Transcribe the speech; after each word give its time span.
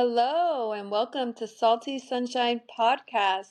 Hello, 0.00 0.70
and 0.70 0.92
welcome 0.92 1.32
to 1.32 1.48
Salty 1.48 1.98
Sunshine 1.98 2.60
Podcast. 2.78 3.50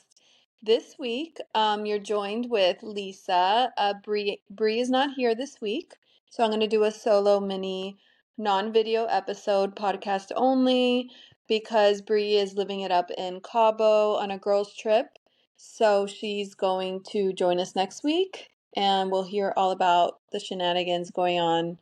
This 0.62 0.94
week, 0.98 1.36
um, 1.54 1.84
you're 1.84 1.98
joined 1.98 2.48
with 2.48 2.82
Lisa. 2.82 3.70
Uh, 3.76 3.92
Bri, 4.02 4.40
is 4.58 4.88
not 4.88 5.10
here 5.14 5.34
this 5.34 5.60
week, 5.60 5.96
so 6.30 6.42
I'm 6.42 6.48
going 6.48 6.60
to 6.60 6.66
do 6.66 6.84
a 6.84 6.90
solo 6.90 7.38
mini 7.38 7.98
non-video 8.38 9.04
episode, 9.04 9.76
podcast 9.76 10.32
only, 10.36 11.10
because 11.48 12.00
Bri 12.00 12.36
is 12.36 12.54
living 12.54 12.80
it 12.80 12.90
up 12.90 13.10
in 13.18 13.42
Cabo 13.42 14.14
on 14.14 14.30
a 14.30 14.38
girls' 14.38 14.74
trip. 14.74 15.18
So 15.58 16.06
she's 16.06 16.54
going 16.54 17.02
to 17.10 17.34
join 17.34 17.60
us 17.60 17.76
next 17.76 18.02
week, 18.02 18.48
and 18.74 19.12
we'll 19.12 19.24
hear 19.24 19.52
all 19.54 19.70
about 19.70 20.20
the 20.32 20.40
shenanigans 20.40 21.10
going 21.10 21.38
on 21.38 21.78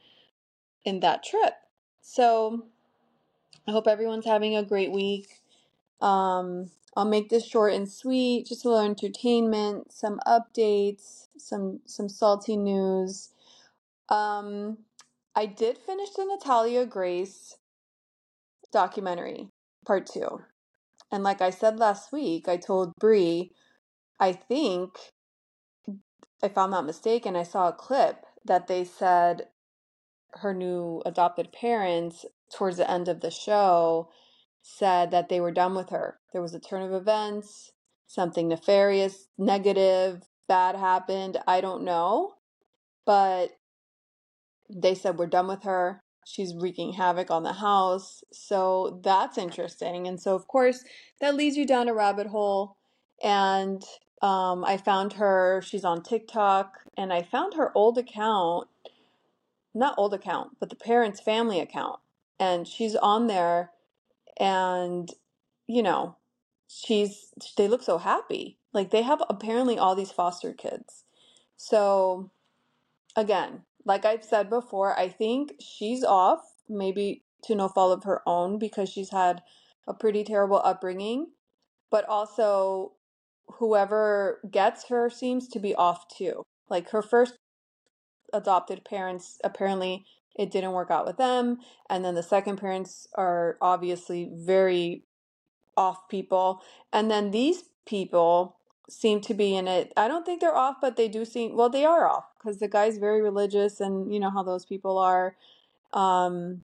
in 0.85 0.99
that 0.99 1.23
trip. 1.23 1.55
So 2.01 2.65
I 3.69 3.73
hope 3.73 3.89
everyone's 3.89 4.27
having 4.27 4.57
a 4.57 4.63
great 4.63 4.93
week. 4.93 5.41
Um, 6.01 6.71
I'll 6.97 7.05
make 7.05 7.29
this 7.29 7.47
short 7.47 7.75
and 7.75 7.91
sweet, 7.91 8.47
just 8.47 8.65
a 8.65 8.69
little 8.69 8.85
entertainment, 8.85 9.93
some 9.93 10.21
updates, 10.27 11.29
some 11.37 11.81
some 11.87 12.09
salty 12.09 12.57
news. 12.57 13.31
Um, 14.09 14.79
I 15.35 15.47
did 15.47 15.79
finish 15.79 16.11
the 16.11 16.25
Natalia 16.25 16.87
Grace 16.87 17.57
documentary, 18.73 19.49
part 19.85 20.07
two. 20.07 20.43
And 21.13 21.23
like 21.23 21.41
I 21.41 21.51
said 21.51 21.79
last 21.79 22.13
week, 22.13 22.49
I 22.49 22.57
told 22.57 22.93
Bri, 22.99 23.53
I 24.19 24.33
think, 24.33 24.91
if 26.43 26.57
I'm 26.57 26.71
not 26.71 26.87
mistaken, 26.87 27.31
and 27.31 27.39
I 27.39 27.43
saw 27.43 27.69
a 27.69 27.73
clip 27.73 28.25
that 28.45 28.67
they 28.69 28.85
said 28.85 29.49
her 30.37 30.55
new 30.55 31.03
adopted 31.07 31.53
parents 31.53 32.25
towards 32.55 32.77
the 32.77 32.91
end 32.91 33.09
of 33.09 33.21
the 33.21 33.31
show 33.31 34.11
said 34.63 35.11
that 35.11 35.29
they 35.29 35.41
were 35.41 35.53
done 35.53 35.75
with 35.75 35.91
her. 35.91 36.19
There 36.33 36.43
was 36.43 36.55
a 36.55 36.61
turn 36.61 36.83
of 36.83 36.93
events, 36.93 37.73
something 38.07 38.49
nefarious, 38.49 39.29
negative, 39.39 40.23
bad 40.49 40.77
happened. 40.77 41.39
I 41.47 41.61
don't 41.61 41.85
know. 41.85 42.35
But 43.05 43.53
they 44.69 44.95
said 44.95 45.19
we're 45.19 45.27
done 45.27 45.47
with 45.47 45.63
her. 45.63 46.01
She's 46.25 46.55
wreaking 46.55 46.95
havoc 46.95 47.31
on 47.31 47.45
the 47.45 47.53
house. 47.53 48.25
So 48.33 49.01
that's 49.05 49.39
interesting. 49.39 50.09
And 50.09 50.21
so, 50.21 50.35
of 50.35 50.49
course, 50.49 50.83
that 51.21 51.37
leads 51.37 51.57
you 51.57 51.67
down 51.67 51.89
a 51.89 51.95
rabbit 51.95 52.27
hole. 52.27 52.77
And 53.23 53.85
um, 54.23 54.65
I 54.65 54.77
found 54.77 55.15
her, 55.15 55.63
she's 55.65 55.85
on 55.85 56.03
TikTok, 56.03 56.79
and 56.97 57.13
I 57.13 57.23
found 57.23 57.55
her 57.55 57.71
old 57.77 57.97
account, 57.99 58.69
not 59.77 59.95
old 59.99 60.15
account, 60.15 60.57
but 60.61 60.71
the 60.71 60.77
parents' 60.77 61.21
family 61.21 61.61
account. 61.61 62.01
And 62.39 62.67
she's 62.67 62.97
on 62.97 63.27
there 63.27 63.71
and 64.39 65.09
you 65.67 65.83
know 65.83 66.17
she's 66.69 67.33
they 67.57 67.69
look 67.69 67.83
so 67.83 67.99
happy. 67.99 68.59
Like 68.73 68.91
they 68.91 69.03
have 69.03 69.23
apparently 69.29 69.79
all 69.79 69.95
these 69.95 70.11
foster 70.13 70.53
kids. 70.53 71.05
So 71.57 72.31
again 73.19 73.63
like 73.87 74.05
i've 74.05 74.23
said 74.23 74.51
before 74.51 74.99
i 74.99 75.09
think 75.09 75.55
she's 75.59 76.05
off 76.05 76.41
maybe 76.69 77.23
to 77.47 77.55
no 77.55 77.69
fault 77.69 77.97
of 77.97 78.05
her 78.05 78.21
own 78.27 78.59
because 78.59 78.89
she's 78.89 79.11
had 79.11 79.43
a 79.87 79.95
pretty 79.95 80.25
terrible 80.25 80.61
upbringing. 80.65 81.29
But 81.91 82.05
also 82.09 82.93
whoever 83.47 84.41
gets 84.51 84.89
her 84.89 85.09
seems 85.09 85.49
to 85.49 85.61
be 85.61 85.75
off 85.75 86.09
too. 86.09 86.43
Like 86.69 86.91
her 86.91 87.03
first 87.03 87.39
adopted 88.37 88.85
parents 88.85 89.39
apparently 89.43 90.05
it 90.37 90.51
didn't 90.51 90.73
work 90.73 90.91
out 90.91 91.07
with 91.07 91.17
them. 91.17 91.59
And 91.89 92.05
then 92.05 92.15
the 92.15 92.23
second 92.23 92.57
parents 92.57 93.09
are 93.15 93.57
obviously 93.61 94.31
very 94.33 95.05
off 95.77 96.09
people. 96.09 96.63
And 96.93 97.11
then 97.11 97.31
these 97.31 97.65
people 97.87 98.57
seem 98.89 99.21
to 99.23 99.35
be 99.35 99.57
in 99.57 99.67
it. 99.67 99.93
I 99.97 100.09
don't 100.09 100.25
think 100.25 100.41
they're 100.41 100.57
off, 100.57 100.77
but 100.81 100.97
they 100.97 101.09
do 101.09 101.25
seem, 101.25 101.57
well, 101.57 101.71
they 101.71 101.85
are 101.85 102.09
off 102.09 102.25
because 102.39 102.59
the 102.59 102.69
guy's 102.69 102.99
very 102.99 103.21
religious 103.23 103.81
and 103.81 104.13
you 104.13 104.21
know 104.21 104.31
how 104.31 104.43
those 104.43 104.65
people 104.65 104.99
are. 104.99 105.37
Um, 105.93 106.63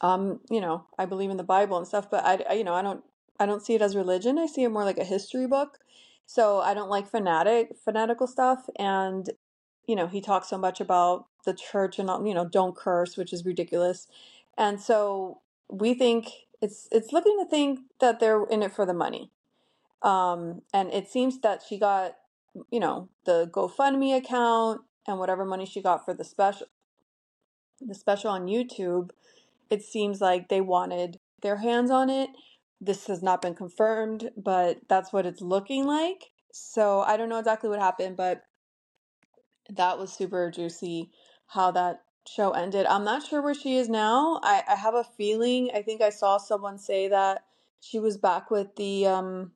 um, 0.00 0.40
you 0.50 0.60
know, 0.60 0.86
I 0.98 1.04
believe 1.04 1.30
in 1.30 1.36
the 1.36 1.42
Bible 1.42 1.76
and 1.76 1.86
stuff, 1.86 2.10
but 2.10 2.24
I, 2.24 2.44
I, 2.48 2.52
you 2.54 2.64
know, 2.64 2.74
I 2.74 2.82
don't, 2.82 3.04
I 3.38 3.46
don't 3.46 3.64
see 3.64 3.74
it 3.74 3.82
as 3.82 3.96
religion. 3.96 4.38
I 4.38 4.46
see 4.46 4.62
it 4.62 4.70
more 4.70 4.84
like 4.84 4.98
a 4.98 5.04
history 5.04 5.46
book. 5.46 5.78
So 6.26 6.60
I 6.60 6.72
don't 6.72 6.88
like 6.88 7.10
fanatic, 7.10 7.76
fanatical 7.84 8.26
stuff. 8.26 8.68
And 8.78 9.28
you 9.86 9.96
know, 9.96 10.06
he 10.06 10.20
talks 10.20 10.48
so 10.48 10.58
much 10.58 10.80
about 10.80 11.26
the 11.44 11.54
church 11.54 11.98
and 11.98 12.08
you 12.26 12.34
know, 12.34 12.46
don't 12.46 12.76
curse, 12.76 13.16
which 13.16 13.32
is 13.32 13.44
ridiculous. 13.44 14.08
And 14.56 14.80
so 14.80 15.40
we 15.68 15.94
think 15.94 16.28
it's 16.62 16.88
it's 16.90 17.12
looking 17.12 17.38
to 17.38 17.48
think 17.48 17.80
that 18.00 18.20
they're 18.20 18.44
in 18.44 18.62
it 18.62 18.72
for 18.72 18.86
the 18.86 18.94
money. 18.94 19.30
Um, 20.02 20.62
and 20.72 20.92
it 20.92 21.08
seems 21.08 21.40
that 21.40 21.62
she 21.66 21.78
got, 21.78 22.16
you 22.70 22.80
know, 22.80 23.08
the 23.24 23.50
GoFundMe 23.52 24.16
account 24.16 24.82
and 25.06 25.18
whatever 25.18 25.44
money 25.44 25.66
she 25.66 25.82
got 25.82 26.04
for 26.04 26.14
the 26.14 26.24
special 26.24 26.66
the 27.80 27.94
special 27.94 28.30
on 28.30 28.46
YouTube, 28.46 29.10
it 29.68 29.82
seems 29.82 30.20
like 30.20 30.48
they 30.48 30.60
wanted 30.60 31.18
their 31.42 31.56
hands 31.56 31.90
on 31.90 32.08
it. 32.08 32.30
This 32.80 33.06
has 33.08 33.22
not 33.22 33.42
been 33.42 33.54
confirmed, 33.54 34.30
but 34.36 34.78
that's 34.88 35.12
what 35.12 35.26
it's 35.26 35.40
looking 35.40 35.84
like. 35.84 36.30
So 36.52 37.00
I 37.00 37.16
don't 37.16 37.28
know 37.28 37.38
exactly 37.38 37.68
what 37.68 37.80
happened, 37.80 38.16
but 38.16 38.44
that 39.70 39.98
was 39.98 40.12
super 40.12 40.50
juicy 40.50 41.10
how 41.48 41.70
that 41.72 42.02
show 42.26 42.52
ended. 42.52 42.86
I'm 42.86 43.04
not 43.04 43.26
sure 43.26 43.42
where 43.42 43.54
she 43.54 43.76
is 43.76 43.88
now. 43.88 44.40
I, 44.42 44.62
I 44.68 44.74
have 44.76 44.94
a 44.94 45.04
feeling, 45.04 45.70
I 45.74 45.82
think 45.82 46.00
I 46.00 46.10
saw 46.10 46.38
someone 46.38 46.78
say 46.78 47.08
that 47.08 47.44
she 47.80 47.98
was 47.98 48.16
back 48.16 48.50
with 48.50 48.76
the 48.76 49.06
um 49.06 49.52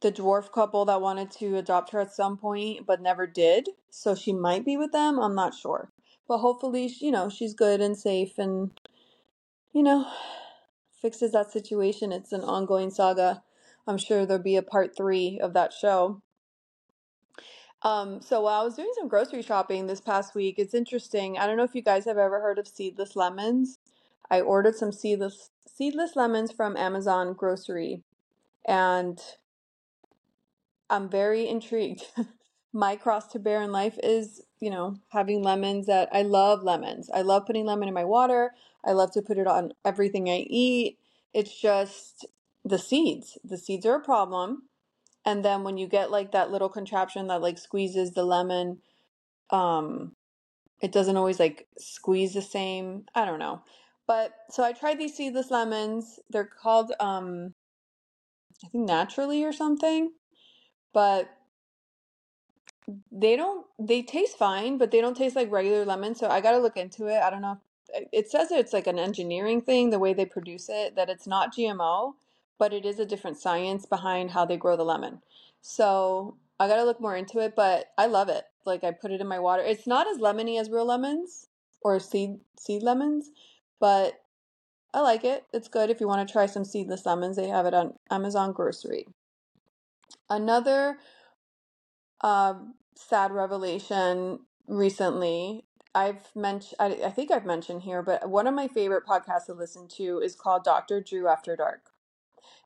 the 0.00 0.12
dwarf 0.12 0.50
couple 0.50 0.86
that 0.86 1.00
wanted 1.00 1.30
to 1.30 1.56
adopt 1.56 1.90
her 1.90 2.00
at 2.00 2.12
some 2.12 2.36
point 2.36 2.86
but 2.86 3.02
never 3.02 3.26
did. 3.26 3.68
So 3.90 4.14
she 4.14 4.32
might 4.32 4.64
be 4.64 4.76
with 4.76 4.92
them. 4.92 5.18
I'm 5.18 5.34
not 5.34 5.54
sure. 5.54 5.90
But 6.28 6.38
hopefully, 6.38 6.90
you 7.00 7.10
know, 7.10 7.28
she's 7.28 7.54
good 7.54 7.80
and 7.80 7.96
safe 7.96 8.38
and 8.38 8.70
you 9.72 9.82
know, 9.82 10.06
fixes 11.00 11.32
that 11.32 11.52
situation. 11.52 12.12
It's 12.12 12.32
an 12.32 12.42
ongoing 12.42 12.90
saga. 12.90 13.42
I'm 13.86 13.98
sure 13.98 14.26
there'll 14.26 14.42
be 14.42 14.56
a 14.56 14.62
part 14.62 14.96
3 14.96 15.40
of 15.40 15.54
that 15.54 15.72
show. 15.72 16.22
Um, 17.82 18.20
so 18.20 18.42
while 18.42 18.60
I 18.60 18.64
was 18.64 18.76
doing 18.76 18.92
some 18.94 19.08
grocery 19.08 19.42
shopping 19.42 19.86
this 19.86 20.00
past 20.00 20.34
week, 20.34 20.56
it's 20.58 20.74
interesting. 20.74 21.38
I 21.38 21.46
don't 21.46 21.56
know 21.56 21.64
if 21.64 21.74
you 21.74 21.82
guys 21.82 22.04
have 22.04 22.18
ever 22.18 22.40
heard 22.40 22.58
of 22.58 22.68
seedless 22.68 23.16
lemons. 23.16 23.78
I 24.30 24.40
ordered 24.40 24.76
some 24.76 24.92
seedless 24.92 25.50
seedless 25.66 26.14
lemons 26.14 26.52
from 26.52 26.76
Amazon 26.76 27.32
grocery 27.32 28.02
and 28.66 29.18
I'm 30.90 31.08
very 31.08 31.48
intrigued. 31.48 32.02
My 32.72 32.96
cross 32.96 33.26
to 33.28 33.38
bear 33.38 33.62
in 33.62 33.72
life 33.72 33.98
is, 34.02 34.42
you 34.60 34.70
know, 34.70 34.96
having 35.08 35.42
lemons 35.42 35.86
that 35.86 36.08
I 36.12 36.22
love 36.22 36.62
lemons. 36.62 37.08
I 37.12 37.22
love 37.22 37.46
putting 37.46 37.64
lemon 37.64 37.88
in 37.88 37.94
my 37.94 38.04
water. 38.04 38.52
I 38.84 38.92
love 38.92 39.10
to 39.12 39.22
put 39.22 39.38
it 39.38 39.48
on 39.48 39.72
everything 39.84 40.28
I 40.28 40.46
eat. 40.48 40.98
It's 41.34 41.58
just 41.60 42.26
the 42.64 42.78
seeds. 42.78 43.38
The 43.42 43.58
seeds 43.58 43.86
are 43.86 43.96
a 43.96 44.00
problem 44.00 44.64
and 45.30 45.44
then 45.44 45.62
when 45.62 45.78
you 45.78 45.86
get 45.86 46.10
like 46.10 46.32
that 46.32 46.50
little 46.50 46.68
contraption 46.68 47.28
that 47.28 47.40
like 47.40 47.56
squeezes 47.56 48.10
the 48.12 48.24
lemon 48.24 48.78
um 49.50 50.12
it 50.82 50.90
doesn't 50.90 51.16
always 51.16 51.38
like 51.38 51.68
squeeze 51.78 52.34
the 52.34 52.42
same 52.42 53.04
i 53.14 53.24
don't 53.24 53.38
know. 53.38 53.62
But 54.06 54.32
so 54.50 54.64
i 54.64 54.72
tried 54.72 54.98
these 54.98 55.16
seedless 55.16 55.52
lemons. 55.52 56.18
They're 56.30 56.50
called 56.62 56.92
um 56.98 57.54
i 58.64 58.68
think 58.68 58.86
naturally 58.86 59.44
or 59.44 59.52
something 59.52 60.10
but 60.92 61.30
they 63.12 63.36
don't 63.36 63.66
they 63.78 64.02
taste 64.02 64.36
fine 64.36 64.78
but 64.78 64.90
they 64.90 65.00
don't 65.00 65.16
taste 65.16 65.36
like 65.36 65.52
regular 65.52 65.84
lemon 65.84 66.16
so 66.16 66.28
i 66.28 66.40
gotta 66.40 66.58
look 66.58 66.76
into 66.76 67.06
it. 67.06 67.22
I 67.22 67.30
don't 67.30 67.42
know 67.42 67.60
it 68.12 68.30
says 68.30 68.50
it's 68.50 68.72
like 68.72 68.88
an 68.88 68.98
engineering 68.98 69.60
thing 69.60 69.90
the 69.90 69.98
way 69.98 70.12
they 70.12 70.26
produce 70.26 70.68
it 70.68 70.96
that 70.96 71.08
it's 71.08 71.26
not 71.26 71.54
gmo 71.54 72.14
but 72.60 72.74
it 72.74 72.86
is 72.86 73.00
a 73.00 73.06
different 73.06 73.38
science 73.38 73.86
behind 73.86 74.30
how 74.30 74.44
they 74.44 74.58
grow 74.58 74.76
the 74.76 74.84
lemon. 74.84 75.20
So 75.62 76.36
I 76.60 76.68
gotta 76.68 76.84
look 76.84 77.00
more 77.00 77.16
into 77.16 77.40
it, 77.40 77.56
but 77.56 77.86
I 77.98 78.06
love 78.06 78.28
it. 78.28 78.44
Like 78.66 78.84
I 78.84 78.92
put 78.92 79.10
it 79.10 79.22
in 79.22 79.26
my 79.26 79.40
water. 79.40 79.62
It's 79.62 79.86
not 79.86 80.06
as 80.06 80.18
lemony 80.18 80.60
as 80.60 80.70
real 80.70 80.86
lemons 80.86 81.48
or 81.80 81.98
seed 81.98 82.38
seed 82.58 82.82
lemons, 82.82 83.30
but 83.80 84.20
I 84.92 85.00
like 85.00 85.24
it. 85.24 85.44
It's 85.54 85.68
good 85.68 85.88
if 85.88 86.00
you 86.00 86.06
want 86.06 86.28
to 86.28 86.32
try 86.32 86.46
some 86.46 86.64
seedless 86.64 87.06
lemons. 87.06 87.36
They 87.36 87.48
have 87.48 87.64
it 87.66 87.74
on 87.74 87.94
Amazon 88.10 88.52
grocery. 88.52 89.06
Another 90.28 90.98
um, 92.20 92.74
sad 92.94 93.32
revelation 93.32 94.40
recently. 94.68 95.64
I've 95.94 96.28
mentioned, 96.36 96.76
I, 96.78 96.86
I 97.06 97.10
think 97.10 97.30
I've 97.30 97.46
mentioned 97.46 97.82
here, 97.82 98.02
but 98.02 98.28
one 98.28 98.46
of 98.46 98.54
my 98.54 98.68
favorite 98.68 99.06
podcasts 99.06 99.46
to 99.46 99.54
listen 99.54 99.88
to 99.96 100.20
is 100.22 100.36
called 100.36 100.62
Dr. 100.62 101.00
Drew 101.00 101.26
After 101.26 101.56
Dark. 101.56 101.90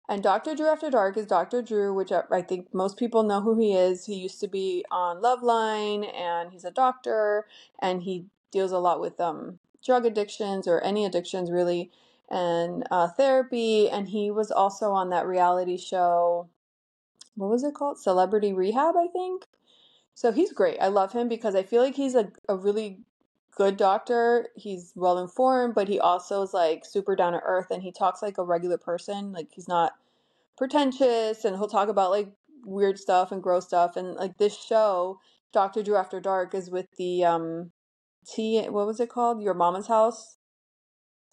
And 0.09 0.23
Dr. 0.23 0.55
Drew 0.55 0.69
After 0.69 0.91
Dark 0.91 1.17
is 1.17 1.27
Dr. 1.27 1.63
Drew, 1.63 1.95
which 1.95 2.13
I 2.13 2.43
think 2.43 2.75
most 2.75 2.99
people 2.99 3.23
know 3.23 3.41
who 3.41 3.59
he 3.59 3.75
is. 3.75 4.07
He 4.07 4.15
used 4.17 4.41
to 4.41 4.49
be 4.49 4.85
on 4.91 5.23
Loveline 5.23 6.05
and 6.15 6.53
he's 6.53 6.65
a 6.65 6.71
doctor 6.71 7.47
and 7.81 8.03
he 8.03 8.27
deals 8.53 8.73
a 8.73 8.79
lot 8.79 9.01
with 9.01 9.19
um, 9.21 9.59
drug 9.85 10.05
addictions 10.07 10.69
or 10.69 10.81
any 10.83 11.05
addictions 11.07 11.51
really. 11.51 11.91
and 12.31 12.85
uh, 12.91 13.09
therapy. 13.09 13.89
And 13.91 14.09
he 14.09 14.31
was 14.31 14.51
also 14.51 14.93
on 14.93 15.11
that 15.11 15.27
reality 15.27 15.79
show. 15.79 16.49
What 17.37 17.51
was 17.51 17.65
it 17.65 17.75
called? 17.75 17.99
Celebrity 17.99 18.53
Rehab, 18.53 18.97
I 18.97 19.09
think. 19.09 19.47
So 20.15 20.33
he's 20.33 20.53
great. 20.53 20.79
I 20.81 20.89
love 20.89 21.13
him 21.13 21.29
because 21.29 21.55
I 21.55 21.63
feel 21.65 21.83
like 21.83 21.97
he's 21.97 22.15
a, 22.15 22.31
a 22.49 22.57
really 22.57 23.01
good 23.57 23.77
doctor. 23.77 24.49
He's 24.57 24.93
well 24.95 25.19
informed, 25.19 25.75
but 25.75 25.89
he 25.89 26.01
also 26.01 26.43
is 26.43 26.55
like 26.55 26.85
super 26.85 27.17
down 27.17 27.33
to 27.33 27.41
earth 27.41 27.71
and 27.71 27.83
he 27.83 27.93
talks 27.93 28.23
like 28.23 28.39
a 28.39 28.45
regular 28.45 28.79
person. 28.79 29.33
Like 29.33 29.49
he's 29.53 29.69
not 29.69 29.93
pretentious 30.57 31.45
and 31.45 31.57
he'll 31.57 31.69
talk 31.69 31.89
about 31.89 32.11
like 32.11 32.29
weird 32.65 32.99
stuff 32.99 33.33
and 33.33 33.43
gross 33.43 33.67
stuff. 33.67 33.97
And 33.97 34.15
like 34.15 34.39
this 34.39 34.57
show, 34.57 35.21
Dr. 35.53 35.83
Drew 35.83 35.97
After 35.97 36.21
Dark, 36.21 36.55
is 36.55 36.71
with 36.71 36.87
the 36.97 37.25
um 37.25 37.73
T 38.27 38.65
what 38.69 38.87
was 38.87 39.01
it 39.01 39.11
called? 39.11 39.43
Your 39.43 39.55
Mama's 39.55 39.87
House? 39.89 40.39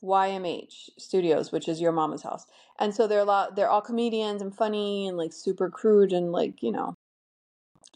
YMH 0.04 0.90
Studios, 0.98 1.52
which 1.52 1.68
is 1.68 1.80
your 1.80 1.92
mama's 1.92 2.24
house. 2.24 2.48
And 2.80 2.94
so 2.96 3.08
they're 3.08 3.20
a 3.20 3.26
lot 3.26 3.56
they're 3.56 3.70
all 3.70 3.82
comedians 3.82 4.42
and 4.42 4.56
funny 4.56 5.08
and 5.08 5.18
like 5.18 5.34
super 5.34 5.70
crude 5.70 6.12
and 6.12 6.32
like, 6.32 6.64
you 6.64 6.72
know, 6.72 6.96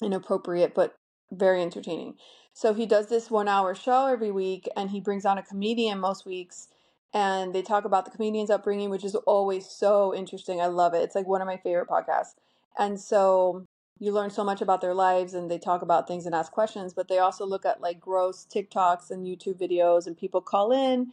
inappropriate 0.01 0.75
but 0.75 0.95
very 1.31 1.61
entertaining. 1.61 2.15
So 2.57 2.73
he 2.73 2.85
does 2.85 3.07
this 3.07 3.27
1-hour 3.27 3.75
show 3.75 4.05
every 4.05 4.31
week 4.31 4.69
and 4.77 4.89
he 4.89 5.01
brings 5.01 5.25
on 5.25 5.37
a 5.37 5.43
comedian 5.43 5.99
most 5.99 6.25
weeks 6.25 6.69
and 7.13 7.53
they 7.53 7.61
talk 7.61 7.83
about 7.83 8.05
the 8.05 8.11
comedian's 8.11 8.49
upbringing 8.49 8.89
which 8.89 9.03
is 9.03 9.13
always 9.13 9.67
so 9.69 10.15
interesting. 10.15 10.61
I 10.61 10.67
love 10.67 10.93
it. 10.93 11.03
It's 11.03 11.15
like 11.15 11.27
one 11.27 11.41
of 11.41 11.47
my 11.47 11.57
favorite 11.57 11.89
podcasts. 11.89 12.35
And 12.79 12.97
so 12.97 13.65
you 13.99 14.13
learn 14.13 14.29
so 14.29 14.45
much 14.45 14.61
about 14.61 14.79
their 14.79 14.93
lives 14.93 15.33
and 15.33 15.51
they 15.51 15.59
talk 15.59 15.81
about 15.81 16.07
things 16.07 16.25
and 16.25 16.33
ask 16.33 16.49
questions, 16.49 16.93
but 16.93 17.09
they 17.09 17.19
also 17.19 17.45
look 17.45 17.65
at 17.65 17.81
like 17.81 17.99
gross 17.99 18.47
TikToks 18.49 19.11
and 19.11 19.27
YouTube 19.27 19.59
videos 19.59 20.07
and 20.07 20.17
people 20.17 20.39
call 20.39 20.71
in 20.71 21.11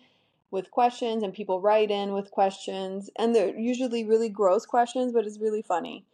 with 0.53 0.71
questions 0.71 1.25
and 1.25 1.35
people 1.35 1.61
write 1.61 1.91
in 1.91 2.13
with 2.13 2.31
questions 2.31 3.11
and 3.19 3.35
they're 3.35 3.59
usually 3.59 4.05
really 4.05 4.29
gross 4.29 4.65
questions, 4.65 5.13
but 5.13 5.27
it's 5.27 5.41
really 5.41 5.63
funny. 5.63 6.05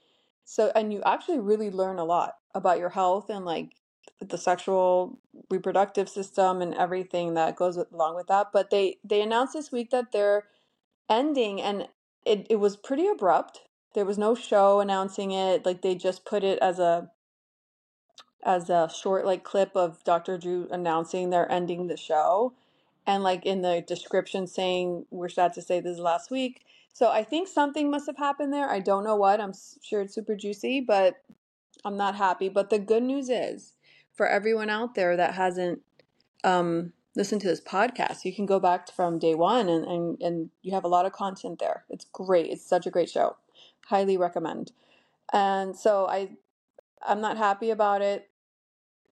So 0.47 0.73
and 0.75 0.91
you 0.91 1.03
actually 1.05 1.41
really 1.41 1.71
learn 1.71 1.99
a 1.99 2.05
lot 2.05 2.39
about 2.55 2.79
your 2.79 2.89
health 2.89 3.29
and 3.29 3.45
like 3.45 3.73
the 4.21 4.39
sexual 4.39 5.19
reproductive 5.51 6.09
system 6.09 6.63
and 6.63 6.75
everything 6.75 7.35
that 7.35 7.57
goes 7.57 7.77
along 7.77 8.17
with 8.17 8.27
that. 8.29 8.49
But 8.53 8.71
they 8.71 8.99
they 9.05 9.23
announced 9.23 9.55
this 9.55 9.73
week 9.73 9.91
that 9.91 10.13
they're 10.13 10.45
ending 11.09 11.61
and 11.63 11.89
it, 12.25 12.47
it 12.51 12.57
was 12.57 12.77
pretty 12.77 13.07
abrupt. 13.07 13.63
There 13.95 14.05
was 14.05 14.19
no 14.19 14.35
show 14.35 14.81
announcing 14.81 15.31
it. 15.33 15.65
Like 15.65 15.83
they 15.83 15.95
just 15.95 16.25
put 16.25 16.45
it 16.45 16.59
as 16.61 16.79
a 16.79 17.11
as 18.45 18.71
a 18.71 18.91
short 18.95 19.27
like 19.27 19.45
clip 19.45 19.73
of 19.75 20.03
Dr. 20.05 20.39
Drew 20.39 20.69
announcing 20.71 21.31
they're 21.31 21.51
ending 21.51 21.89
the 21.89 21.97
show 21.97 22.55
and 23.07 23.23
like 23.23 23.47
in 23.47 23.63
the 23.63 23.85
description 23.87 24.47
saying 24.47 25.07
we're 25.11 25.29
sad 25.29 25.53
to 25.55 25.63
say 25.63 25.81
this 25.81 25.95
is 25.95 25.99
last 26.01 26.31
week. 26.31 26.63
So 26.93 27.11
I 27.11 27.25
think 27.25 27.49
something 27.49 27.91
must 27.91 28.07
have 28.07 28.17
happened 28.19 28.53
there. 28.53 28.69
I 28.69 28.81
don't 28.81 29.05
know 29.05 29.17
what. 29.17 29.41
I'm 29.41 29.53
sure 29.83 30.03
it's 30.03 30.15
super 30.15 30.37
juicy, 30.37 30.81
but 30.81 31.17
I'm 31.85 31.97
not 31.97 32.17
happy. 32.17 32.49
But 32.49 32.71
the 32.71 32.79
good 32.79 33.03
news 33.03 33.31
is 33.31 33.73
for 34.19 34.27
everyone 34.27 34.69
out 34.69 34.97
there 34.97 35.17
that 35.17 35.35
hasn't 35.35 35.81
um, 36.43 36.93
listened 37.15 37.41
to 37.41 37.47
this 37.47 37.61
podcast, 37.61 38.25
you 38.25 38.35
can 38.35 38.47
go 38.47 38.59
back 38.59 38.91
from 38.91 39.19
day 39.19 39.35
one 39.35 39.69
and, 39.69 39.85
and, 39.85 40.21
and 40.21 40.51
you 40.61 40.75
have 40.75 40.85
a 40.85 40.89
lot 40.89 41.07
of 41.07 41.13
content 41.13 41.61
there. 41.61 41.85
It's 41.89 42.05
great. 42.13 42.51
It's 42.51 42.69
such 42.69 42.85
a 42.85 42.91
great 42.91 43.09
show. 43.09 43.37
Highly 43.87 44.17
recommend. 44.17 44.73
And 45.33 45.77
so 45.77 46.07
I 46.09 46.31
I'm 47.07 47.21
not 47.21 47.37
happy 47.37 47.71
about 47.71 48.03
it 48.03 48.29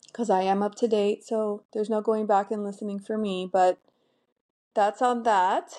because 0.08 0.28
I 0.28 0.42
am 0.42 0.62
up 0.62 0.74
to 0.76 0.88
date. 0.88 1.24
So 1.24 1.62
there's 1.72 1.88
no 1.88 2.00
going 2.00 2.26
back 2.26 2.50
and 2.50 2.64
listening 2.64 2.98
for 2.98 3.16
me. 3.16 3.48
But 3.50 3.78
that's 4.74 5.00
on 5.00 5.22
that. 5.22 5.72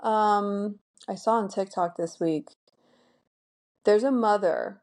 Um, 0.00 0.78
I 1.08 1.14
saw 1.14 1.32
on 1.32 1.48
TikTok 1.48 1.96
this 1.96 2.18
week. 2.18 2.48
There's 3.84 4.04
a 4.04 4.12
mother. 4.12 4.81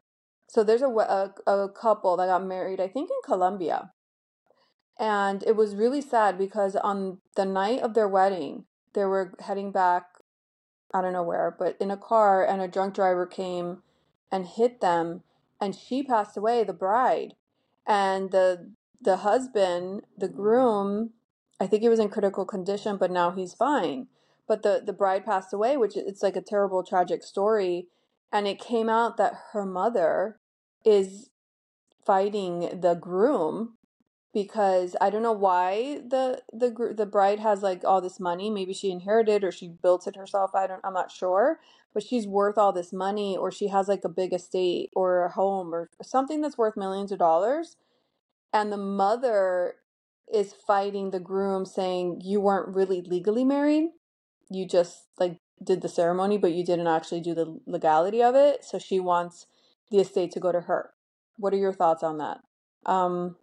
So 0.50 0.64
there's 0.64 0.82
a, 0.82 0.88
a, 0.88 1.32
a 1.46 1.68
couple 1.68 2.16
that 2.16 2.26
got 2.26 2.44
married, 2.44 2.80
I 2.80 2.88
think 2.88 3.08
in 3.08 3.16
Colombia. 3.24 3.92
And 4.98 5.44
it 5.44 5.54
was 5.54 5.76
really 5.76 6.00
sad 6.00 6.36
because 6.36 6.74
on 6.74 7.18
the 7.36 7.44
night 7.44 7.82
of 7.82 7.94
their 7.94 8.08
wedding, 8.08 8.64
they 8.92 9.04
were 9.04 9.32
heading 9.38 9.70
back, 9.70 10.06
I 10.92 11.02
don't 11.02 11.12
know 11.12 11.22
where, 11.22 11.54
but 11.56 11.76
in 11.78 11.92
a 11.92 11.96
car, 11.96 12.44
and 12.44 12.60
a 12.60 12.66
drunk 12.66 12.94
driver 12.94 13.26
came 13.26 13.84
and 14.32 14.44
hit 14.44 14.80
them, 14.80 15.22
and 15.60 15.72
she 15.72 16.02
passed 16.02 16.36
away, 16.36 16.64
the 16.64 16.72
bride. 16.72 17.34
And 17.86 18.32
the 18.32 18.72
the 19.00 19.18
husband, 19.18 20.02
the 20.18 20.28
groom, 20.28 21.10
I 21.60 21.68
think 21.68 21.82
he 21.82 21.88
was 21.88 22.00
in 22.00 22.08
critical 22.08 22.44
condition, 22.44 22.96
but 22.96 23.12
now 23.12 23.30
he's 23.30 23.54
fine. 23.54 24.08
But 24.48 24.62
the 24.62 24.82
the 24.84 24.92
bride 24.92 25.24
passed 25.24 25.52
away, 25.52 25.76
which 25.76 25.96
it's 25.96 26.24
like 26.24 26.34
a 26.34 26.42
terrible 26.42 26.82
tragic 26.82 27.22
story, 27.22 27.86
and 28.32 28.46
it 28.46 28.58
came 28.58 28.88
out 28.88 29.16
that 29.16 29.34
her 29.52 29.66
mother 29.66 30.38
is 30.84 31.30
fighting 32.04 32.80
the 32.80 32.94
groom 32.94 33.74
because 34.32 34.96
I 35.00 35.10
don't 35.10 35.22
know 35.22 35.32
why 35.32 36.00
the 36.06 36.42
the 36.52 36.94
the 36.96 37.06
bride 37.06 37.40
has 37.40 37.62
like 37.62 37.84
all 37.84 38.00
this 38.00 38.20
money. 38.20 38.50
Maybe 38.50 38.72
she 38.72 38.90
inherited 38.90 39.42
or 39.44 39.52
she 39.52 39.68
built 39.68 40.06
it 40.06 40.16
herself. 40.16 40.54
I 40.54 40.66
don't. 40.66 40.80
I'm 40.84 40.94
not 40.94 41.10
sure. 41.10 41.60
But 41.92 42.04
she's 42.04 42.26
worth 42.26 42.56
all 42.56 42.72
this 42.72 42.92
money, 42.92 43.36
or 43.36 43.50
she 43.50 43.68
has 43.68 43.88
like 43.88 44.04
a 44.04 44.08
big 44.08 44.32
estate 44.32 44.90
or 44.94 45.24
a 45.24 45.30
home 45.32 45.74
or 45.74 45.90
something 46.02 46.40
that's 46.40 46.56
worth 46.58 46.76
millions 46.76 47.10
of 47.10 47.18
dollars. 47.18 47.76
And 48.52 48.72
the 48.72 48.76
mother 48.76 49.76
is 50.32 50.52
fighting 50.52 51.10
the 51.10 51.20
groom, 51.20 51.64
saying 51.66 52.22
you 52.24 52.40
weren't 52.40 52.74
really 52.74 53.00
legally 53.02 53.44
married. 53.44 53.90
You 54.50 54.66
just 54.66 55.06
like 55.18 55.38
did 55.62 55.82
the 55.82 55.88
ceremony, 55.88 56.38
but 56.38 56.52
you 56.52 56.64
didn't 56.64 56.86
actually 56.86 57.20
do 57.20 57.34
the 57.34 57.60
legality 57.66 58.22
of 58.22 58.34
it. 58.34 58.64
So 58.64 58.78
she 58.78 59.00
wants 59.00 59.46
the 59.90 59.98
estate 59.98 60.32
to 60.32 60.40
go 60.40 60.52
to 60.52 60.62
her. 60.62 60.90
What 61.36 61.52
are 61.52 61.58
your 61.58 61.72
thoughts 61.72 62.02
on 62.02 62.18
that? 62.18 62.40
Um, 62.86 63.36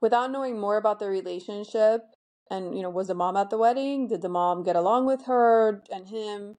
without 0.00 0.30
knowing 0.30 0.58
more 0.58 0.76
about 0.76 0.98
the 0.98 1.08
relationship 1.08 2.02
and 2.50 2.76
you 2.76 2.82
know 2.82 2.90
was 2.90 3.08
the 3.08 3.14
mom 3.14 3.36
at 3.36 3.50
the 3.50 3.58
wedding 3.58 4.08
did 4.08 4.22
the 4.22 4.28
mom 4.28 4.62
get 4.62 4.76
along 4.76 5.06
with 5.06 5.24
her 5.24 5.82
and 5.92 6.08
him 6.08 6.56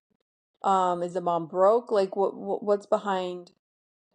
um 0.63 1.01
is 1.03 1.13
the 1.13 1.21
mom 1.21 1.47
broke 1.47 1.91
like 1.91 2.15
what, 2.15 2.35
what 2.35 2.63
what's 2.63 2.85
behind 2.85 3.51